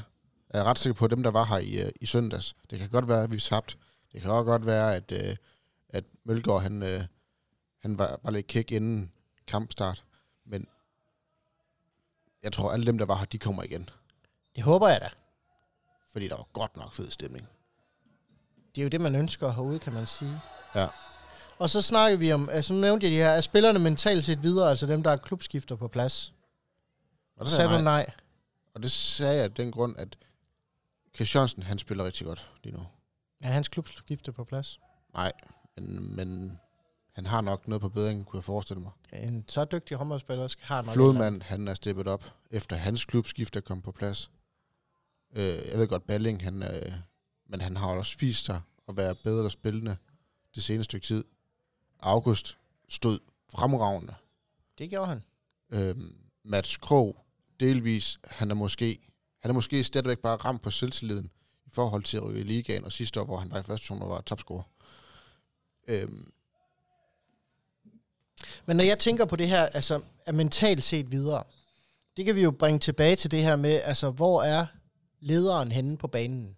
[0.52, 2.78] Jeg er ret sikker på, at dem, der var her i, øh, i søndags, det
[2.78, 3.78] kan godt være, at vi tabt.
[4.12, 5.36] Det kan også godt være, at, øh,
[5.88, 7.04] at Mølgaard, han, øh,
[7.78, 9.12] han var, var lidt kæk inden
[9.46, 10.04] kampstart.
[10.46, 10.66] Men
[12.42, 13.90] jeg tror, alle dem, der var her, de kommer igen.
[14.56, 15.08] Det håber jeg da.
[16.12, 17.48] Fordi der var godt nok fed stemning.
[18.74, 20.40] Det er jo det, man ønsker herude, kan man sige.
[20.74, 20.88] Ja.
[21.58, 24.42] Og så snakker vi om, altså nu nævnte jeg de her, er spillerne mentalt set
[24.42, 26.32] videre, altså dem, der er klubskifter på plads?
[27.36, 28.04] Og, Så der sagde sagde du nej.
[28.04, 28.14] nej.
[28.74, 30.16] og det sagde jeg af den grund, at
[31.14, 32.86] Chris Jørgensen, han spiller rigtig godt lige nu.
[33.40, 34.80] Er hans klubskifter på plads?
[35.14, 35.32] Nej,
[35.76, 36.58] men, men
[37.12, 38.92] han har nok noget på bedring, kunne jeg forestille mig.
[39.12, 43.60] En så dygtig håndboldspiller have nok Flodmand, han er steppet op, efter hans klubskift er
[43.60, 44.30] kommet på plads.
[45.36, 46.92] Øh, jeg ved godt, Balling, han, øh,
[47.48, 49.96] men han har også vist sig at være bedre spillende
[50.54, 51.24] det seneste stykke tid.
[52.00, 53.18] August stod
[53.52, 54.14] fremragende.
[54.78, 55.22] Det gjorde han.
[55.72, 55.96] Øh,
[56.44, 57.16] Mats Krog,
[57.60, 58.98] delvis, han er måske
[59.42, 61.30] han er måske stadigvæk bare ramt på selvtilliden
[61.66, 63.82] i forhold til at rykke i ligaen, og sidste år, hvor han var i første
[63.82, 64.62] division og var topscorer.
[65.88, 66.08] Øh,
[68.66, 71.44] Men når jeg tænker på det her, altså er mentalt set videre,
[72.16, 74.66] det kan vi jo bringe tilbage til det her med, altså hvor er
[75.20, 76.56] lederen henne på banen?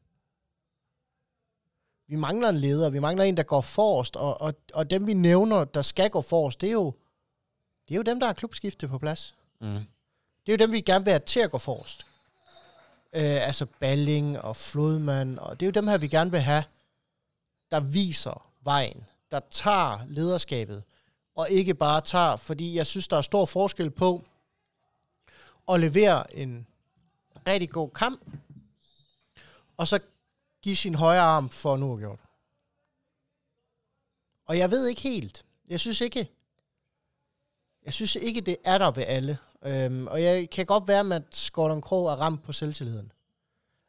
[2.08, 5.14] Vi mangler en leder, vi mangler en, der går forrest, og, og, og dem vi
[5.14, 6.94] nævner, der skal gå forrest, det er jo,
[7.88, 9.34] det er jo dem, der har klubskifte på plads.
[9.60, 9.66] mm.
[10.46, 12.06] Det er jo dem, vi gerne vil have til at gå forrest.
[13.14, 16.64] Øh, altså Balling og Flodmand, og det er jo dem her, vi gerne vil have,
[17.70, 20.82] der viser vejen, der tager lederskabet,
[21.34, 24.24] og ikke bare tager, fordi jeg synes, der er stor forskel på
[25.68, 26.66] at levere en
[27.48, 28.20] rigtig god kamp,
[29.76, 29.98] og så
[30.62, 32.20] give sin højre arm for nu gjort.
[34.46, 35.44] Og jeg ved ikke helt.
[35.68, 36.30] Jeg synes ikke,
[37.84, 39.38] jeg synes ikke, det er der ved alle.
[39.66, 43.12] Øhm, og jeg kan godt være, at Gordon Krog er ramt på selvtilliden.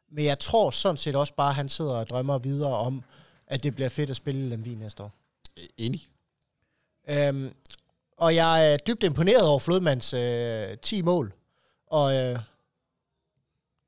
[0.08, 3.04] Men jeg tror sådan set også bare, at han sidder og drømmer videre om,
[3.46, 5.12] at det bliver fedt at spille Lemvi næste år.
[5.76, 6.08] Enig.
[7.08, 7.54] Øhm,
[8.16, 11.34] og jeg er dybt imponeret over Flodmands øh, 10 mål.
[11.86, 12.38] Og øh,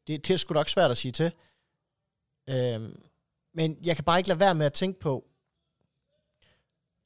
[0.06, 1.32] det, det er sgu nok svært at sige til.
[2.48, 3.02] Øhm,
[3.54, 5.24] men jeg kan bare ikke lade være med at tænke på,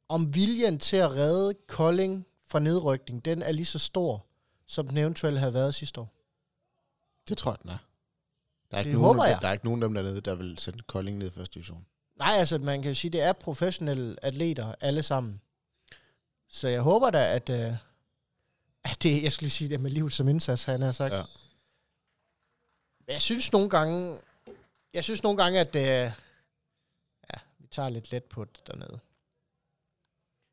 [0.08, 4.26] om viljen til at redde Kolding fra nedrykning, den er lige så stor,
[4.72, 6.08] som den eventuelt havde været sidste år.
[7.28, 7.78] Det tror jeg, den er.
[8.70, 9.38] Der er, ikke Det nogen, håber af jeg.
[9.42, 11.86] der er ikke nogen af dem dernede, der vil sende Kolding ned i første division.
[12.16, 15.40] Nej, altså man kan jo sige, det er professionelle atleter alle sammen.
[16.48, 17.72] Så jeg håber da, at, øh,
[18.84, 21.14] at det, jeg skulle sige det med livet som indsats, han har sagt.
[21.14, 21.22] Ja.
[23.06, 24.18] Men Jeg synes nogle gange,
[24.94, 25.82] jeg synes nogle gange, at øh,
[27.34, 28.92] ja, vi tager lidt let på det dernede.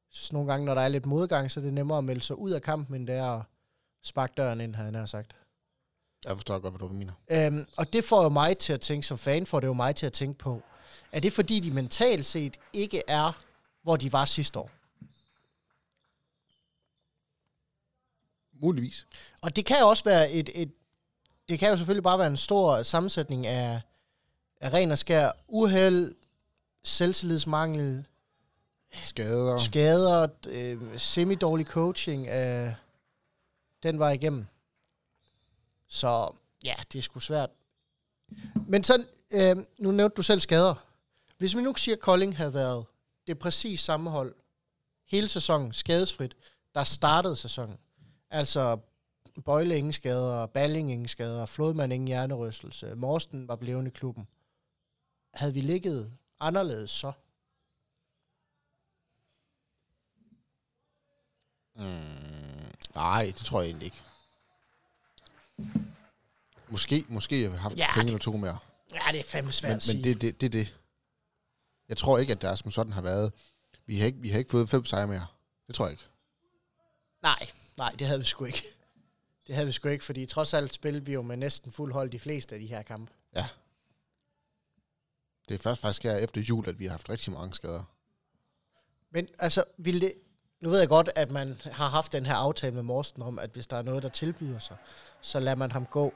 [0.10, 2.22] Jeg synes nogle gange, når der er lidt modgang, så er det nemmere at melde
[2.22, 3.44] sig ud af kampen, end det er at
[4.04, 5.36] sparke døren ind, han har sagt.
[6.26, 7.14] Jeg forstår godt, hvad du mener.
[7.32, 9.96] Øhm, og det får jo mig til at tænke, som fan får det jo mig
[9.96, 10.62] til at tænke på,
[11.12, 13.42] er det fordi, de mentalt set ikke er,
[13.84, 14.72] hvor de var sidste år?
[18.62, 19.08] Muligvis.
[19.42, 20.72] Og det kan jo også være et, et
[21.50, 23.82] det kan jo selvfølgelig bare være en stor sammensætning af,
[24.62, 26.16] af ren og skær uheld,
[26.84, 28.06] selvtillidsmangel,
[29.04, 29.58] Skader.
[29.58, 32.74] skader, øh, semi-dårlig coaching, øh,
[33.84, 34.46] den var igennem.
[35.88, 37.50] Så ja, det er sgu svært.
[38.68, 40.86] Men så, øh, nu nævnte du selv skader.
[41.38, 42.86] Hvis vi nu siger, at Kolding havde været
[43.28, 44.36] det præcis samme hold
[45.06, 46.36] hele sæsonen, skadesfrit,
[46.76, 47.78] der startede sæsonen.
[48.30, 48.80] Altså
[49.46, 54.28] Bøjle ingen skader, Balling ingen skader, Flodman ingen hjernerystelse, Morsten var blevet i klubben.
[55.34, 57.12] Havde vi ligget anderledes så?
[61.76, 62.29] Mm,
[63.00, 64.04] nej, det tror jeg egentlig ikke.
[66.70, 68.58] Måske, måske har vi haft Ja, ja, penge det- eller to mere.
[68.94, 69.96] Ja, det er fandme svært Men, at sige.
[69.96, 70.80] men det, det, det er det.
[71.90, 73.34] Jeg tror ikke, at der som sådan har været...
[73.86, 75.26] Vi har ikke, vi har ikke fået fem sejre mere.
[75.68, 76.04] Det tror jeg ikke.
[77.22, 77.48] Nej,
[77.78, 78.64] nej, det havde vi sgu ikke.
[79.48, 82.10] Det havde vi sgu ikke, fordi trods alt spillede vi jo med næsten fuld hold
[82.10, 83.14] de fleste af de her kampe.
[85.50, 87.84] Det er først faktisk her efter jul, at vi har haft rigtig mange skader.
[89.12, 90.14] Men altså, ville det...
[90.62, 93.50] Nu ved jeg godt, at man har haft den her aftale med Morsten om, at
[93.54, 94.78] hvis der er noget, der tilbyder sig,
[95.22, 96.14] så lader man ham gå.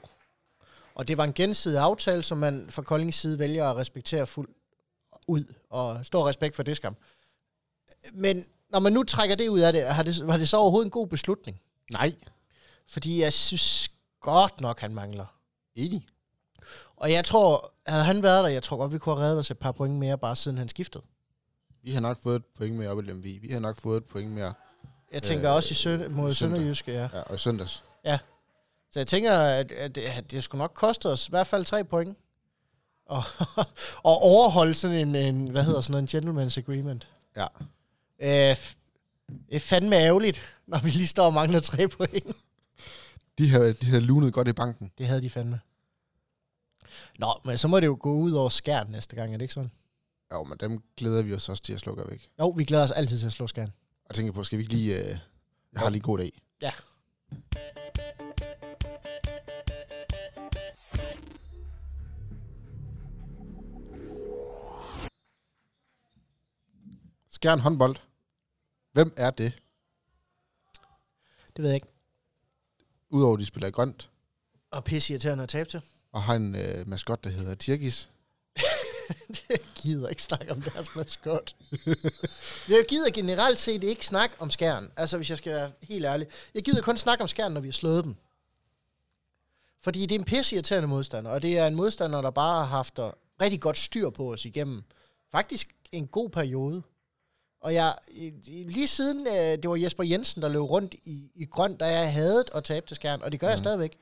[0.94, 4.56] Og det var en gensidig aftale, som man fra Koldings side vælger at respektere fuldt
[5.26, 5.44] ud.
[5.70, 6.96] Og stor respekt for det skam.
[8.12, 10.86] Men når man nu trækker det ud af det, har det, var det så overhovedet
[10.86, 11.60] en god beslutning?
[11.90, 12.14] Nej.
[12.88, 13.90] Fordi jeg synes
[14.20, 15.26] godt nok, han mangler.
[15.74, 16.06] Enig.
[16.96, 19.50] Og jeg tror, havde han været der, jeg tror godt, vi kunne have reddet os
[19.50, 21.04] et par point mere, bare siden han skiftede.
[21.84, 23.38] Vi har nok fået et point mere op i Lemvi.
[23.38, 24.54] Vi har nok fået et point mere
[25.12, 26.56] Jeg tænker Øh, også i søn- mod søndag.
[26.56, 27.08] Sønderjyske, ja.
[27.12, 27.84] ja, og i søndags.
[28.92, 31.64] Så jeg tænker, at, at, det, at det skulle nok koste os i hvert fald
[31.64, 32.18] tre point.
[33.06, 33.22] Og,
[34.10, 37.08] og overholde sådan en, en, hvad hedder sådan en gentleman's agreement.
[37.36, 37.46] Ja.
[38.20, 38.56] Øh,
[39.28, 42.36] det er fandme ærgerligt, når vi lige står og mangler tre point.
[43.38, 44.92] De havde, de havde lunet godt i banken.
[44.98, 45.60] Det havde de fandme.
[47.18, 49.54] Nå, men så må det jo gå ud over skærn næste gang, er det ikke
[49.54, 49.70] sådan?
[50.32, 52.30] Jo, men dem glæder vi os også til at slukke væk.
[52.40, 53.68] Jo, vi glæder os altid til at slå skærn.
[54.04, 54.98] Og tænker på, skal vi ikke lige...
[54.98, 55.18] Øh,
[55.72, 56.42] jeg har lige en god dag.
[56.62, 56.72] Ja.
[67.30, 67.96] Skjern håndbold.
[68.92, 69.52] Hvem er det?
[71.56, 71.86] Det ved jeg ikke.
[73.10, 74.10] Udover at de spiller i grønt,
[74.70, 75.82] Og pisse irriterende at tabe til.
[76.12, 78.10] og har en øh, maskot, der hedder Tirgis.
[79.48, 81.56] Jeg gider ikke snakke om deres maskot.
[82.68, 84.92] jeg gider generelt set ikke snakke om skærn.
[84.96, 86.26] Altså, hvis jeg skal være helt ærlig.
[86.54, 88.16] Jeg gider kun snakke om skærn, når vi har slået dem.
[89.82, 92.98] Fordi det er en pisseirriterende modstander, og det er en modstander, der bare har haft
[93.42, 94.82] rigtig godt styr på os igennem
[95.32, 96.82] faktisk en god periode.
[97.60, 97.94] Og jeg,
[98.46, 102.12] lige siden øh, det var Jesper Jensen, der løb rundt i, i grøn, der jeg
[102.12, 103.50] havde at tabe til skærn, og det gør mm.
[103.50, 103.64] jeg Mhm.
[103.64, 103.98] stadigvæk.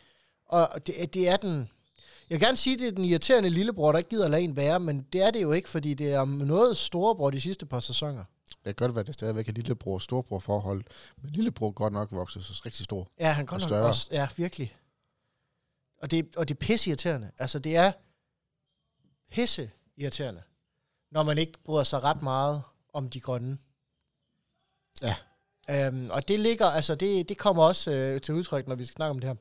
[0.46, 1.70] Og det, det er den,
[2.30, 4.42] jeg vil gerne sige, at det er den irriterende lillebror, der ikke gider at lade
[4.42, 7.66] en være, men det er det jo ikke, fordi det er noget storebror de sidste
[7.66, 8.24] par sæsoner.
[8.48, 10.84] Det kan godt være, at det stadigvæk er lillebror og storbror forhold,
[11.22, 13.08] men lillebror godt nok vokset så rigtig stor.
[13.20, 14.76] Ja, han kan Og godt nok også, ja, virkelig.
[15.98, 17.30] Og det, og det er pisse irriterende.
[17.38, 17.92] Altså, det er
[19.30, 20.42] pisse irriterende,
[21.10, 22.62] når man ikke bryder sig ret meget
[22.92, 23.58] om de grønne.
[25.02, 25.14] Ja.
[25.70, 28.94] Øhm, og det ligger, altså, det, det kommer også øh, til udtryk, når vi skal
[28.94, 29.36] snakke om det her.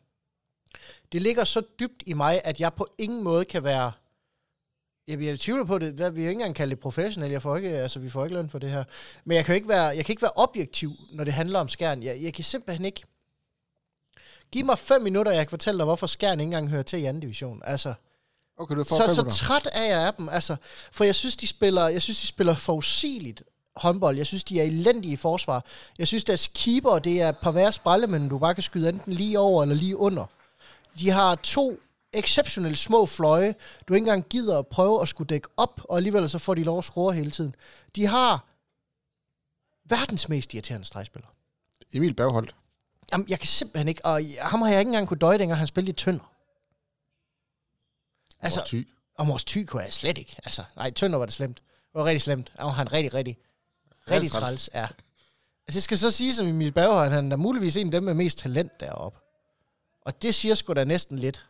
[1.12, 3.92] Det ligger så dybt i mig, at jeg på ingen måde kan være
[5.08, 5.94] jeg, jeg tvivler på det.
[5.94, 7.32] Hvad, vi har ikke engang kaldt det professionel.
[7.32, 8.84] Jeg får ikke, altså, vi får ikke løn for det her.
[9.26, 11.70] Men jeg kan jo ikke være, jeg kan ikke være objektiv, når det handler om
[11.70, 12.04] skærn.
[12.04, 13.04] Jeg, jeg kan simpelthen ikke...
[14.52, 17.06] Giv mig fem minutter, jeg kan fortælle dig, hvorfor skærn ikke engang hører til i
[17.06, 17.62] anden division.
[17.64, 17.94] Altså,
[18.58, 20.30] Okay, du får så, så træt er jeg af dem.
[20.30, 20.56] Altså,
[20.92, 23.44] for jeg synes, de spiller, jeg synes, de spiller forudsigeligt
[23.76, 24.18] håndbold.
[24.18, 25.66] Jeg synes, de er elendige i forsvar.
[26.00, 29.62] Jeg synes, deres keeper, det er værre spejlemænd, du bare kan skyde enten lige over
[29.62, 30.26] eller lige under.
[31.00, 31.80] De har to
[32.14, 33.56] exceptionelt små fløje,
[33.88, 36.64] du ikke engang gider at prøve at skulle dække op, og alligevel så får de
[36.64, 37.56] lov at score hele tiden.
[37.96, 38.46] De har
[39.86, 41.28] verdens mest irriterende stregspiller.
[41.94, 42.56] Emil Bergholdt.
[43.12, 45.68] Jamen, jeg kan simpelthen ikke, og ham har jeg ikke engang kunne døje, dengang han
[45.68, 46.32] spillede i Tønder.
[48.40, 48.84] Altså, Altså, ty.
[49.18, 50.36] og Mors Thy kunne jeg slet ikke.
[50.46, 51.58] Altså, nej, Tønder var det slemt.
[51.58, 52.52] Det var rigtig slemt.
[52.56, 53.38] Han var han rigtig, rigtig,
[54.12, 54.44] rigtig træls.
[54.44, 54.70] træls.
[54.74, 54.88] Ja.
[55.68, 58.14] Altså, jeg skal så sige, som Emil Berghøj, han er muligvis en af dem med
[58.14, 59.20] mest talent deroppe.
[60.02, 61.46] Og det siger sgu da næsten lidt.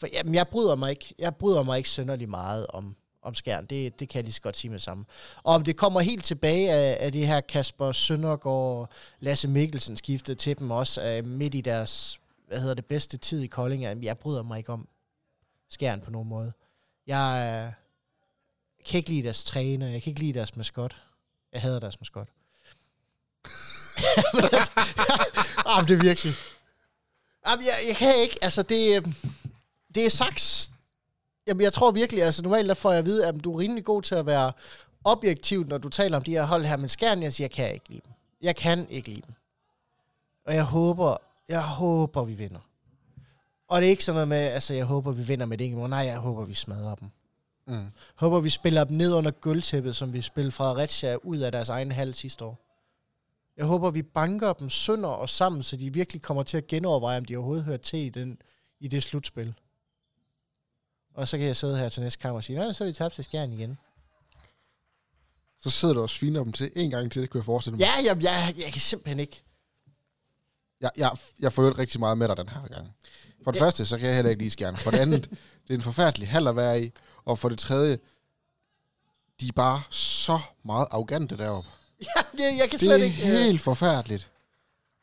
[0.00, 3.66] For jamen, jeg bryder mig ikke, jeg bryder mig ikke synderlig meget om, om skærn.
[3.66, 5.06] Det, det kan jeg lige så godt sige med sammen.
[5.42, 10.38] Og om det kommer helt tilbage af, af det her Kasper Søndergaard, Lasse Mikkelsen skiftede
[10.38, 13.82] til dem også øh, midt i deres, hvad hedder det, bedste tid i Kolding.
[13.82, 14.88] Jamen, Jeg bryder mig ikke om
[15.70, 16.52] skærn på nogen måde.
[17.06, 17.72] Jeg øh,
[18.86, 20.96] kan ikke lide deres træner, jeg kan ikke lide deres maskot.
[21.52, 22.28] Jeg hader deres maskot.
[25.68, 26.34] Jamen, det er virkelig.
[27.48, 29.12] Jamen, jeg, jeg kan ikke, altså det, øh,
[29.94, 30.70] det er saks.
[31.46, 33.84] Jamen, jeg tror virkelig, altså normalt der får jeg at vide, at du er rimelig
[33.84, 34.52] god til at være
[35.04, 37.74] objektiv, når du taler om de her hold her, men skærn, jeg siger, jeg kan
[37.74, 38.12] ikke lide dem.
[38.42, 39.34] Jeg kan ikke lide dem.
[40.46, 41.16] Og jeg håber,
[41.48, 42.60] jeg håber, vi vinder.
[43.68, 45.88] Og det er ikke sådan noget med, altså jeg håber, vi vinder med det ikke.
[45.88, 47.08] Nej, jeg håber, vi smadrer dem.
[47.66, 47.86] Mm.
[48.14, 51.92] Håber, vi spiller dem ned under gulvtæppet, som vi spillede Fredericia ud af deres egen
[51.92, 52.58] hal sidste år.
[53.56, 57.18] Jeg håber, vi banker dem sønder og sammen, så de virkelig kommer til at genoverveje,
[57.18, 58.38] om de overhovedet hører til i, den,
[58.80, 59.54] i det slutspil.
[61.14, 62.92] Og så kan jeg sidde her til næste kamp og sige, nej, så har vi
[62.94, 63.78] tabt til skærn igen.
[65.60, 67.80] Så sidder du og sviner dem til en gang til, det kunne jeg forestille mig.
[67.84, 69.42] Ja, jamen, jeg, jeg kan simpelthen ikke.
[70.80, 72.94] Jeg, jeg, jeg får rigtig meget med dig den her gang.
[73.44, 73.64] For det Ja.
[73.64, 74.76] første, så kan jeg heller ikke lide skærne.
[74.76, 75.30] For det andet,
[75.68, 76.90] det er en forfærdelig hal at være i.
[77.24, 77.98] Og for det tredje,
[79.40, 81.70] de er bare så meget arrogante deroppe.
[82.02, 83.22] Ja, jeg, jeg kan Det slet er ikke...
[83.22, 84.30] øh, helt forfærdeligt.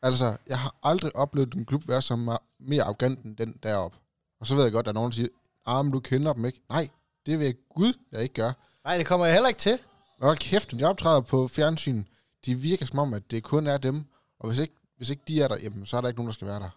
[0.02, 3.98] Altså, jeg har aldrig oplevet en klub være så me- mere arrogant end den deroppe.
[4.40, 5.28] Og så ved jeg godt, at nogen siger,
[5.66, 6.60] ah, men du kender dem ikke.
[6.68, 6.88] Nej,
[7.26, 8.52] det vil jeg Gud, jeg ikke gør.
[8.84, 9.78] Nej, det kommer jeg heller ikke til.
[10.22, 12.04] Hold kæft, de optræder på fjernsyn,
[12.46, 14.04] de virker som om, at det kun er dem.
[14.40, 16.32] Og hvis ikke, hvis ikke de er der, jamen, så er der ikke nogen, der
[16.34, 16.70] skal være der.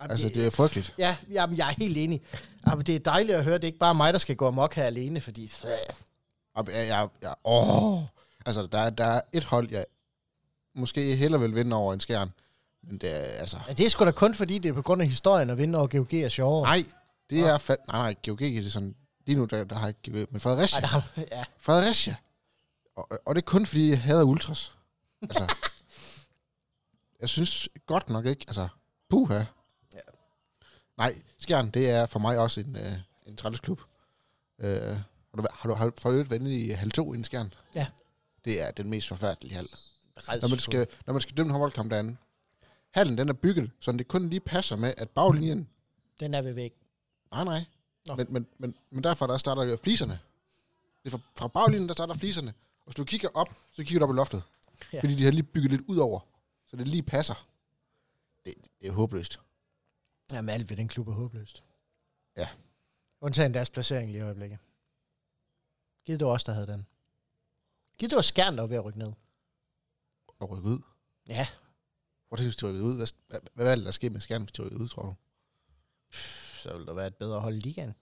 [0.00, 0.94] Jamen, Altså, det er frygteligt.
[0.98, 2.22] Ja, jamen, jeg er helt enig.
[2.66, 4.74] Jamen, det er dejligt at høre, det er ikke bare mig, der skal gå amok
[4.74, 5.52] her alene, fordi...
[6.54, 8.02] Og jeg, jeg, jeg, åh.
[8.46, 9.84] Altså, der, er- der er et hold, jeg
[10.74, 12.32] måske hellere vil vinde over en skærn.
[12.82, 13.58] Men det er, altså...
[13.68, 15.78] Ja, det er sgu da kun fordi, det er på grund af historien at vinde
[15.78, 16.62] over GOG er sjovere.
[16.62, 16.84] Nej,
[17.30, 17.46] det Nå.
[17.46, 17.78] er fat...
[17.88, 18.94] Nej, nej, GOG det er sådan...
[19.26, 20.80] Lige nu, der, der har ikke GOG, men Fredericia.
[20.80, 21.44] Ej, der, ja.
[21.58, 22.16] Fredericia.
[22.96, 24.72] Og, og det er kun fordi, jeg hader ultras.
[25.22, 25.54] Altså...
[27.20, 28.68] jeg synes godt nok ikke, altså...
[29.10, 29.34] Puha.
[29.94, 29.98] Ja.
[30.98, 32.92] Nej, Skjern, det er for mig også en, øh,
[33.26, 33.80] en trælsklub.
[34.58, 37.24] Øh, har du, har du, har du for øvrigt været i halv 2 i en
[37.24, 37.52] Skjern?
[37.74, 37.86] Ja.
[38.44, 39.68] Det er den mest forfærdelige hal.
[40.42, 42.16] Når man, skal, når man skal dømme en håndboldkamp derinde.
[42.90, 45.68] Hallen, den er bygget, så det kun lige passer med, at baglinjen...
[46.20, 46.74] Den er ved væk.
[47.30, 47.64] Nej, nej.
[48.06, 48.14] Nå.
[48.14, 50.18] Men, men, men, men derfor der starter fliserne.
[51.04, 52.54] Det er fra, fra baglinjen, der starter fliserne.
[52.78, 54.42] Og hvis du kigger op, så kigger du op i loftet.
[54.92, 55.00] Ja.
[55.00, 56.20] Fordi de har lige bygget lidt ud over.
[56.66, 57.48] Så det lige passer.
[58.44, 59.40] Det, det er håbløst.
[60.32, 61.64] Jamen, alt ved den klub er håbløst.
[62.36, 62.48] Ja.
[63.20, 64.58] Undtagen deres placering lige i øjeblikket.
[66.06, 66.86] Givet det var os, der havde den.
[67.98, 69.12] Givet det var skærn, der var ved at rykke ned.
[70.40, 70.78] Og rykke ud.
[71.28, 71.46] Ja.
[72.28, 72.96] Hvor synes du, de rykkede ud?
[72.96, 75.14] Hvad, hvad, hvad er det, der sker med skærmen, hvis de rykkede ud, tror du?
[76.62, 77.94] Så ville der være et bedre hold i ligaen.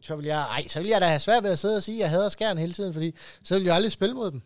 [0.00, 1.96] Så vil jeg, ej, så vil jeg da have svært ved at sidde og sige,
[1.96, 4.42] at jeg hader skærn hele tiden, fordi så vil jeg aldrig spille mod dem.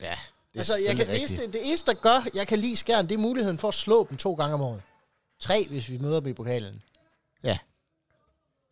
[0.00, 2.76] Ja, det er altså, jeg kan, det, eneste, det eneste, der gør, jeg kan lide
[2.76, 4.82] skærn, det er muligheden for at slå dem to gange om året.
[5.40, 6.82] Tre, hvis vi møder dem i pokalen.
[7.42, 7.58] Ja.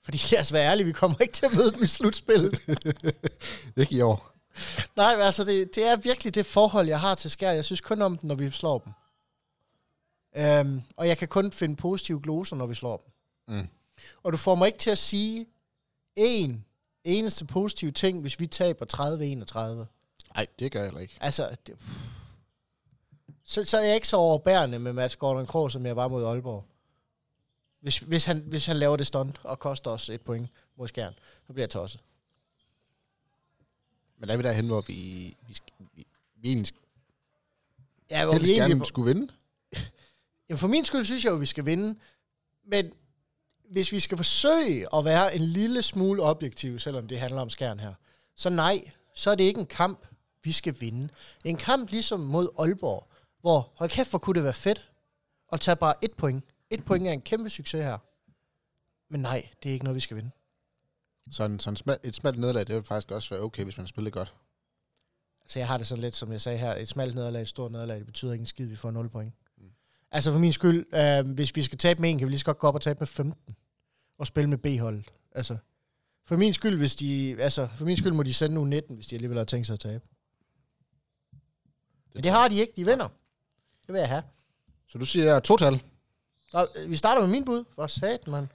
[0.03, 2.61] Fordi lad os være ærlige, vi kommer ikke til at møde dem i slutspillet.
[3.77, 4.31] Ikke i år.
[4.97, 7.53] Nej, altså, det, det er virkelig det forhold, jeg har til skær.
[7.53, 8.93] Jeg synes kun om dem, når vi slår dem.
[10.37, 13.57] Øhm, og jeg kan kun finde positive gloser, når vi slår dem.
[13.57, 13.69] Mm.
[14.23, 15.47] Og du får mig ikke til at sige
[16.17, 16.65] en
[17.05, 18.87] eneste positiv ting, hvis vi taber
[19.85, 19.87] 30-31.
[20.35, 21.19] Nej, det gør jeg heller ikke.
[21.21, 21.77] Altså, det,
[23.45, 26.25] så, så er jeg ikke så overbærende med Mads Gordon Krog, som jeg var mod
[26.25, 26.65] Aalborg.
[27.81, 31.15] Hvis, hvis, han, hvis han laver det stunt og koster os et point mod skærn,
[31.47, 32.01] så bliver jeg tosset.
[34.19, 34.95] Men der er vi derhen, hvor vi,
[35.49, 36.07] vi, vi,
[36.37, 36.75] vi egentlig
[38.11, 39.33] Ja, hvor vi egentlig, skulle vinde.
[40.49, 41.99] Jamen for min skyld synes jeg jo, at vi skal vinde.
[42.67, 42.93] Men
[43.71, 47.81] hvis vi skal forsøge at være en lille smule objektiv, selvom det handler om skærn
[47.81, 47.95] her,
[48.37, 50.07] så nej, så er det ikke en kamp,
[50.45, 51.09] vi skal vinde.
[51.45, 53.09] En kamp ligesom mod Aalborg,
[53.41, 54.91] hvor, hold kæft, hvor kunne det være fedt
[55.53, 56.45] at tage bare et point.
[56.71, 57.99] Et point er en kæmpe succes her.
[59.11, 60.31] Men nej, det er ikke noget, vi skal vinde.
[61.31, 63.77] Så, en, så en smal, et smalt nederlag, det vil faktisk også være okay, hvis
[63.77, 64.35] man spiller godt.
[65.47, 67.73] Så jeg har det sådan lidt, som jeg sagde her, et smalt nederlag, et stort
[67.73, 69.35] nederlag, det betyder ikke en skid, vi får 0 point.
[69.59, 69.65] Mm.
[70.11, 72.45] Altså for min skyld, øh, hvis vi skal tabe med en, kan vi lige så
[72.45, 73.55] godt gå op og tabe med 15.
[74.19, 75.11] Og spille med B-holdet.
[75.33, 75.57] Altså,
[76.25, 79.07] for min skyld, hvis de, altså, for min skyld må de sende nu 19, hvis
[79.07, 80.05] de alligevel har tænkt sig at tabe.
[82.15, 83.09] Men det har de ikke, de vinder.
[83.87, 84.23] Det vil jeg have.
[84.89, 85.75] Så du siger total.
[85.75, 85.81] Og,
[86.55, 87.65] øh, vi starter med min bud.
[87.75, 88.49] For sat, mand.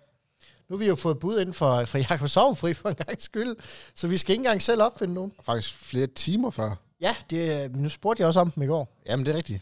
[0.69, 3.55] Nu har vi jo fået bud ind for, for Jakob Sovnfri for en gang skyld,
[3.95, 5.33] så vi skal ikke engang selv opfinde nogen.
[5.41, 6.75] Faktisk flere timer før.
[7.01, 9.01] Ja, det, nu spurgte jeg også om dem i går.
[9.05, 9.61] Jamen, det er rigtigt.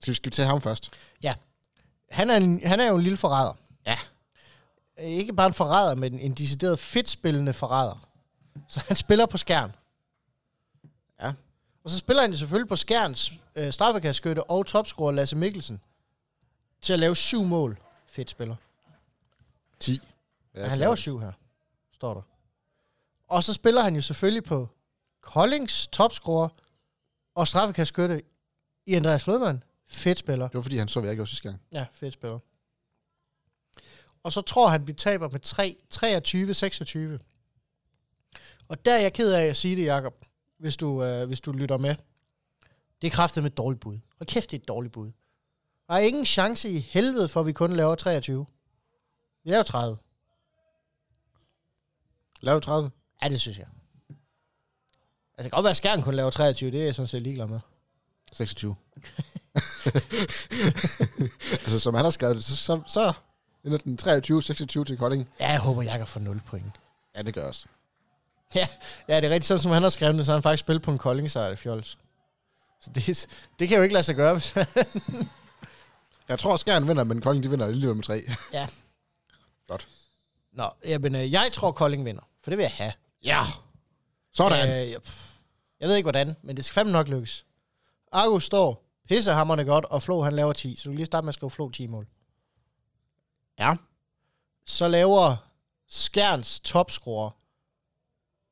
[0.00, 0.90] Skal vi, skal tage ham først?
[2.10, 3.52] Han er, en, han er jo en lille forræder.
[3.86, 3.98] Ja.
[4.98, 8.08] Ikke bare en forræder, men en decideret fedtspillende forræder.
[8.68, 9.72] Så han spiller på skærn.
[11.22, 11.32] Ja.
[11.84, 15.80] Og så spiller han selvfølgelig på skærns øh, straffekastskytte og topscorer Lasse Mikkelsen
[16.80, 17.78] til at lave syv mål.
[18.06, 18.56] Fedt spiller.
[19.80, 20.00] 10.
[20.54, 21.32] Ja, han laver syv her,
[21.92, 22.22] står der.
[23.28, 24.68] Og så spiller han jo selvfølgelig på
[25.20, 26.48] Koldings topscorer
[27.34, 28.22] og straffekastskytte
[28.86, 29.62] i Andreas Flodman.
[29.86, 30.48] Fedt spiller.
[30.48, 31.62] Det var, fordi han så, hvad jeg gjorde sidste gang.
[31.72, 32.38] Ja, fedt spiller.
[34.22, 35.76] Og så tror han, vi taber med 3,
[37.20, 37.24] 23-26.
[38.68, 40.24] Og der er jeg ked af at sige det, Jacob,
[40.58, 41.94] hvis du, øh, hvis du lytter med.
[43.02, 43.98] Det er kraftet med et dårligt bud.
[44.18, 45.10] Og kæft, det er et dårligt bud.
[45.88, 48.46] Der er ingen chance i helvede for, at vi kun laver 23.
[49.44, 49.98] Vi laver 30.
[52.40, 52.90] Lav 30.
[53.22, 53.66] Ja, det synes jeg.
[55.38, 56.70] Altså, det kan godt være, at skærmen kun laver 23.
[56.70, 57.60] Det er jeg sådan set ligeglad med.
[58.32, 58.76] 26.
[61.64, 63.12] altså, som han har skrevet det, så, så, så
[63.64, 63.98] ender den
[64.82, 65.28] 23-26 til Kolding.
[65.40, 66.72] Ja, jeg håber, jeg kan få 0 point.
[67.16, 67.66] Ja, det gør også.
[68.54, 68.68] Ja,
[69.08, 69.44] det er rigtigt.
[69.44, 71.48] Sådan som han har skrevet det, så har han faktisk spillet på en Kolding sejr,
[71.48, 71.98] det fjols.
[72.80, 73.26] Så det,
[73.58, 74.54] det kan jo ikke lade sig gøre, hvis
[76.28, 78.22] Jeg tror, Skjern vinder, men Kolding de vinder alligevel med 3.
[80.52, 82.28] Nå, jamen, øh, jeg tror, Kolding vinder.
[82.42, 82.92] For det vil jeg have.
[83.24, 83.42] Ja.
[84.32, 84.84] Sådan.
[84.86, 84.90] Øh.
[84.90, 85.28] Jeg, pff,
[85.80, 87.46] jeg ved ikke, hvordan, men det skal fandme nok lykkes.
[88.12, 90.76] Argus står pissehammerne godt, og Flo han laver 10.
[90.76, 92.06] Så du kan lige starte med at skrive Flo 10 mål.
[93.58, 93.76] Ja.
[94.66, 95.36] Så laver
[95.88, 97.30] Skjerns topscorer.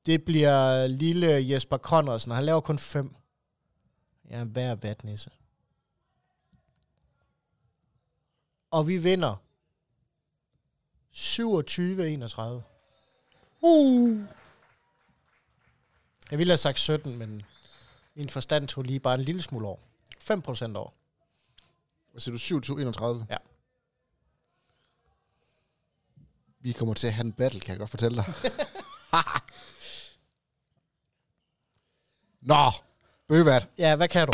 [0.06, 3.14] Det bliver lille Jesper Conradsen, og han laver kun 5.
[4.30, 5.30] Ja, hver vatnisse.
[8.70, 9.36] Og vi vinder
[11.14, 12.62] 27-31.
[13.60, 14.24] Uh.
[16.30, 17.42] Jeg ville have sagt 17, men
[18.14, 19.78] min forstand tog lige bare en lille smule over.
[20.22, 20.90] 5% over.
[22.10, 23.22] Hvad siger du?
[23.22, 23.24] 27-31?
[23.30, 23.36] Ja.
[26.60, 28.34] Vi kommer til at have en battle, kan jeg godt fortælle dig.
[32.40, 32.70] Nå,
[33.28, 33.68] Bøvat.
[33.78, 34.32] Ja, hvad kan du?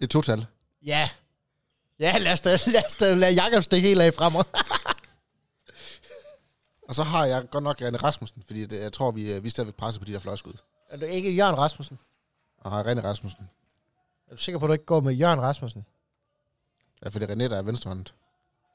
[0.00, 0.46] Et total.
[0.82, 1.10] Ja.
[2.00, 4.34] Ja, lad os da, lad os da lade Jacob stikke helt af frem.
[6.88, 9.50] Og så har jeg godt nok René Rasmussen, fordi det, jeg tror, vi, øh, vi
[9.50, 10.52] stadigvæk presset på de der fløjskud.
[10.88, 11.98] er du ikke Jørgen Rasmussen?
[12.58, 13.50] Og har René Rasmussen.
[14.28, 15.86] Er du sikker på, at du ikke går med Jørgen Rasmussen?
[17.04, 18.14] Ja, for det er René, der er venstrehåndet.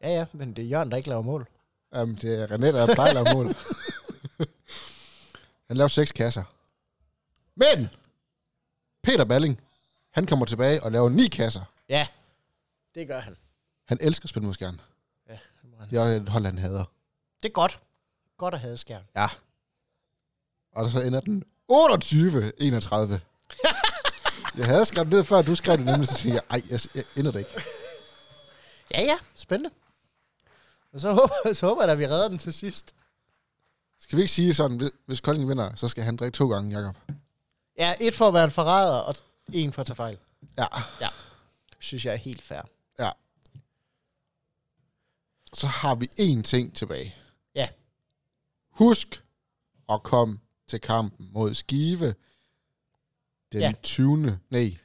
[0.04, 1.48] Ja, ja, men det er Jørgen, der ikke laver mål.
[1.96, 3.46] Jamen, det er René, der plejer at lave mål.
[5.68, 6.44] han laver seks kasser.
[7.56, 7.90] Men!
[9.04, 9.62] Peter Balling,
[10.12, 11.62] han kommer tilbage og laver ni kasser.
[11.90, 12.08] Ja,
[12.96, 13.36] det gør han.
[13.86, 14.82] Han elsker at spille mod skjern.
[15.30, 15.90] Ja, det, må han.
[15.90, 16.86] Det er et hold, han hader.
[17.44, 17.80] det er godt.
[18.38, 19.04] Godt at have skærm.
[19.16, 19.28] Ja.
[20.72, 23.20] Og så ender den 28-31.
[24.58, 27.32] jeg havde skrevet ned før, du skrev det nemlig, så tænkte jeg, ej, jeg, ender
[27.32, 27.52] det ikke.
[28.92, 29.76] Ja, ja, spændende.
[30.94, 32.96] Og så håber, så håber jeg, at vi redder den til sidst.
[34.00, 36.96] Skal vi ikke sige sådan, hvis- Kolding vinder, så skal han drikke to gange, Jacob?
[37.78, 39.16] Ja, et for at være en forræder, og
[39.54, 40.18] en for at tage fejl.
[40.58, 40.66] Ja.
[41.80, 42.62] Synes jeg er helt fair.
[45.54, 47.16] Så har vi én ting tilbage.
[47.56, 47.70] Ja.
[48.70, 49.24] Husk
[49.90, 52.14] at komme til kampen mod Skive
[53.52, 53.74] den Ja.
[53.84, 54.40] 20.
[54.50, 54.78] Nej,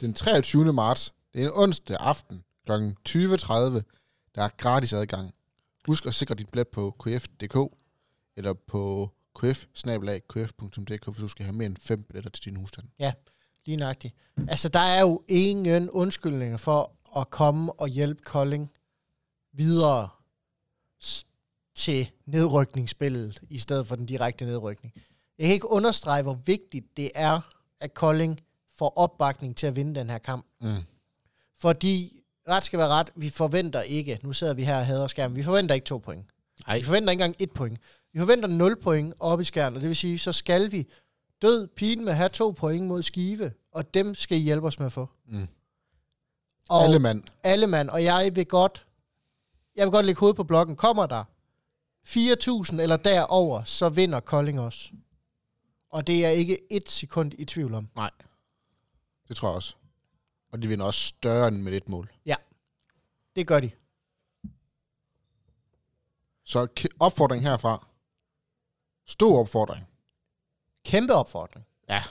[0.00, 0.72] den 23.
[0.72, 1.14] marts.
[1.32, 2.72] Det er en onsdag aften kl.
[2.72, 3.82] 20.30.
[4.34, 5.34] Der er gratis adgang.
[5.86, 7.76] Husk at sikre dit billet på kf.dk
[8.36, 9.64] eller på kf
[10.28, 12.88] kf.dk, hvis du skal have mere end fem billetter til din husstand.
[13.66, 14.14] Lige nøjagtigt.
[14.48, 18.70] Altså, der er jo ingen undskyldninger for at komme og hjælpe Kolding
[19.52, 20.08] videre
[21.74, 24.94] til nedrykningsspillet, i stedet for den direkte nedrykning.
[25.38, 27.40] Jeg kan ikke understrege, hvor vigtigt det er,
[27.80, 28.40] at Kolding
[28.76, 30.46] får opbakning til at vinde den her kamp.
[30.60, 30.76] Mm.
[31.58, 35.36] Fordi, ret skal være ret, vi forventer ikke, nu sidder vi her og hader skærmen,
[35.36, 36.26] vi forventer ikke to point.
[36.66, 36.78] Ej.
[36.78, 37.78] Vi forventer ikke engang et point.
[38.12, 40.86] Vi forventer 0 point op i skærmen, og det vil sige, så skal vi
[41.42, 44.78] død pine med at have to point mod Skive, og dem skal I hjælpe os
[44.78, 45.08] med at få.
[45.26, 45.48] Mm.
[46.68, 47.24] Og Alle mand.
[47.42, 48.86] alle mand, og jeg vil godt,
[49.76, 50.76] jeg vil godt lægge hovedet på blokken.
[50.76, 51.24] Kommer der
[52.06, 54.90] 4.000 eller derover, så vinder Kolding også.
[55.90, 57.88] Og det er ikke et sekund i tvivl om.
[59.28, 59.74] Det tror jeg også.
[60.52, 62.12] Og de vinder også større end med et mål.
[63.36, 63.70] Det gør de.
[66.44, 66.66] Så
[67.00, 67.86] opfordring herfra.
[69.06, 69.86] Stor opfordring.
[70.84, 71.66] Kæmpe opfordring.
[71.88, 72.02] Ja.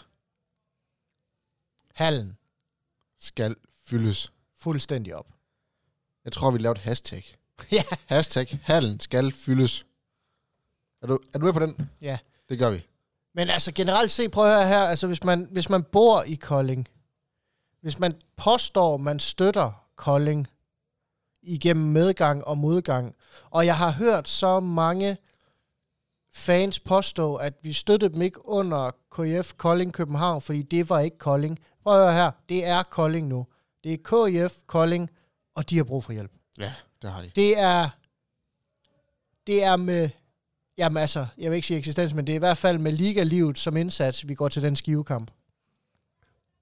[1.94, 2.38] Hallen
[3.20, 3.56] Skal
[3.86, 4.34] fyldes.
[4.60, 5.28] Fuldstændig op.
[6.26, 7.24] Jeg tror, vi laver et hashtag.
[7.72, 7.84] Ja.
[8.06, 9.86] Hashtag hallen skal fyldes.
[11.02, 11.90] Er du, er du med på den?
[12.02, 12.18] Ja.
[12.50, 12.86] Det gør vi.
[13.34, 16.36] Men altså generelt set, prøv at høre her, altså hvis man, hvis man bor i
[16.36, 16.88] Kolding,
[17.82, 20.48] hvis man påstår, man støtter Kolding
[21.42, 23.16] igennem medgang og modgang,
[23.50, 25.18] og jeg har hørt så mange
[26.34, 31.18] fans påstå, at vi støttede dem ikke under KF Kolding København, fordi det var ikke
[31.18, 31.60] Kolding.
[31.84, 33.48] Prøv at høre her, det er Kolding nu.
[33.88, 35.10] Det er KF Kolding,
[35.56, 36.32] og de har brug for hjælp.
[36.58, 37.32] Ja, det har de.
[37.36, 37.90] Det er,
[39.48, 40.10] det er med,
[40.78, 43.58] jamen altså, jeg vil ikke sige eksistens, men det er i hvert fald med liga-livet
[43.58, 45.32] som indsats, vi går til den skivekamp.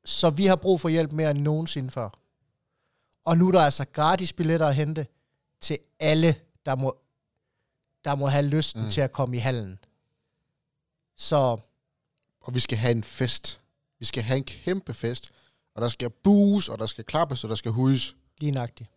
[0.05, 2.09] Så vi har brug for hjælp mere end nogensinde før.
[3.23, 5.07] Og nu er der altså gratis billetter at hente
[5.61, 6.97] til alle, der må,
[8.05, 8.89] der må have lysten mm.
[8.89, 9.79] til at komme i hallen.
[11.17, 11.57] Så
[12.41, 13.61] Og vi skal have en fest.
[13.99, 15.31] Vi skal have en kæmpe fest.
[15.75, 18.15] Og der skal bues, og der skal klappes, og der skal hudes.
[18.39, 18.89] lige nøjagtigt.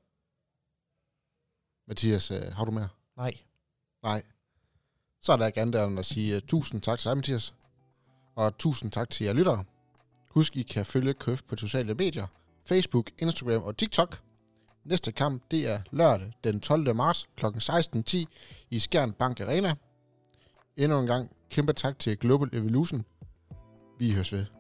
[1.89, 2.89] Mathias, øh, har du mere?
[3.17, 3.33] Nej.
[4.03, 4.23] Nej.
[5.21, 7.55] Så er der ikke andet end at sige uh, tusind tak til dig, Mathias.
[8.37, 9.65] Og tusind tak til jer lyttere.
[10.31, 12.27] Husk, I kan følge Køf på sociale medier.
[12.65, 14.23] Facebook, Instagram og TikTok.
[14.85, 16.95] Næste kamp, det er lørdag den 12.
[16.95, 17.47] marts kl.
[17.47, 18.25] 16.10
[18.71, 19.75] i Skjern Bank Arena.
[20.77, 23.05] Endnu en gang, kæmpe tak til Global Evolution.
[23.99, 24.58] Vi høres ved.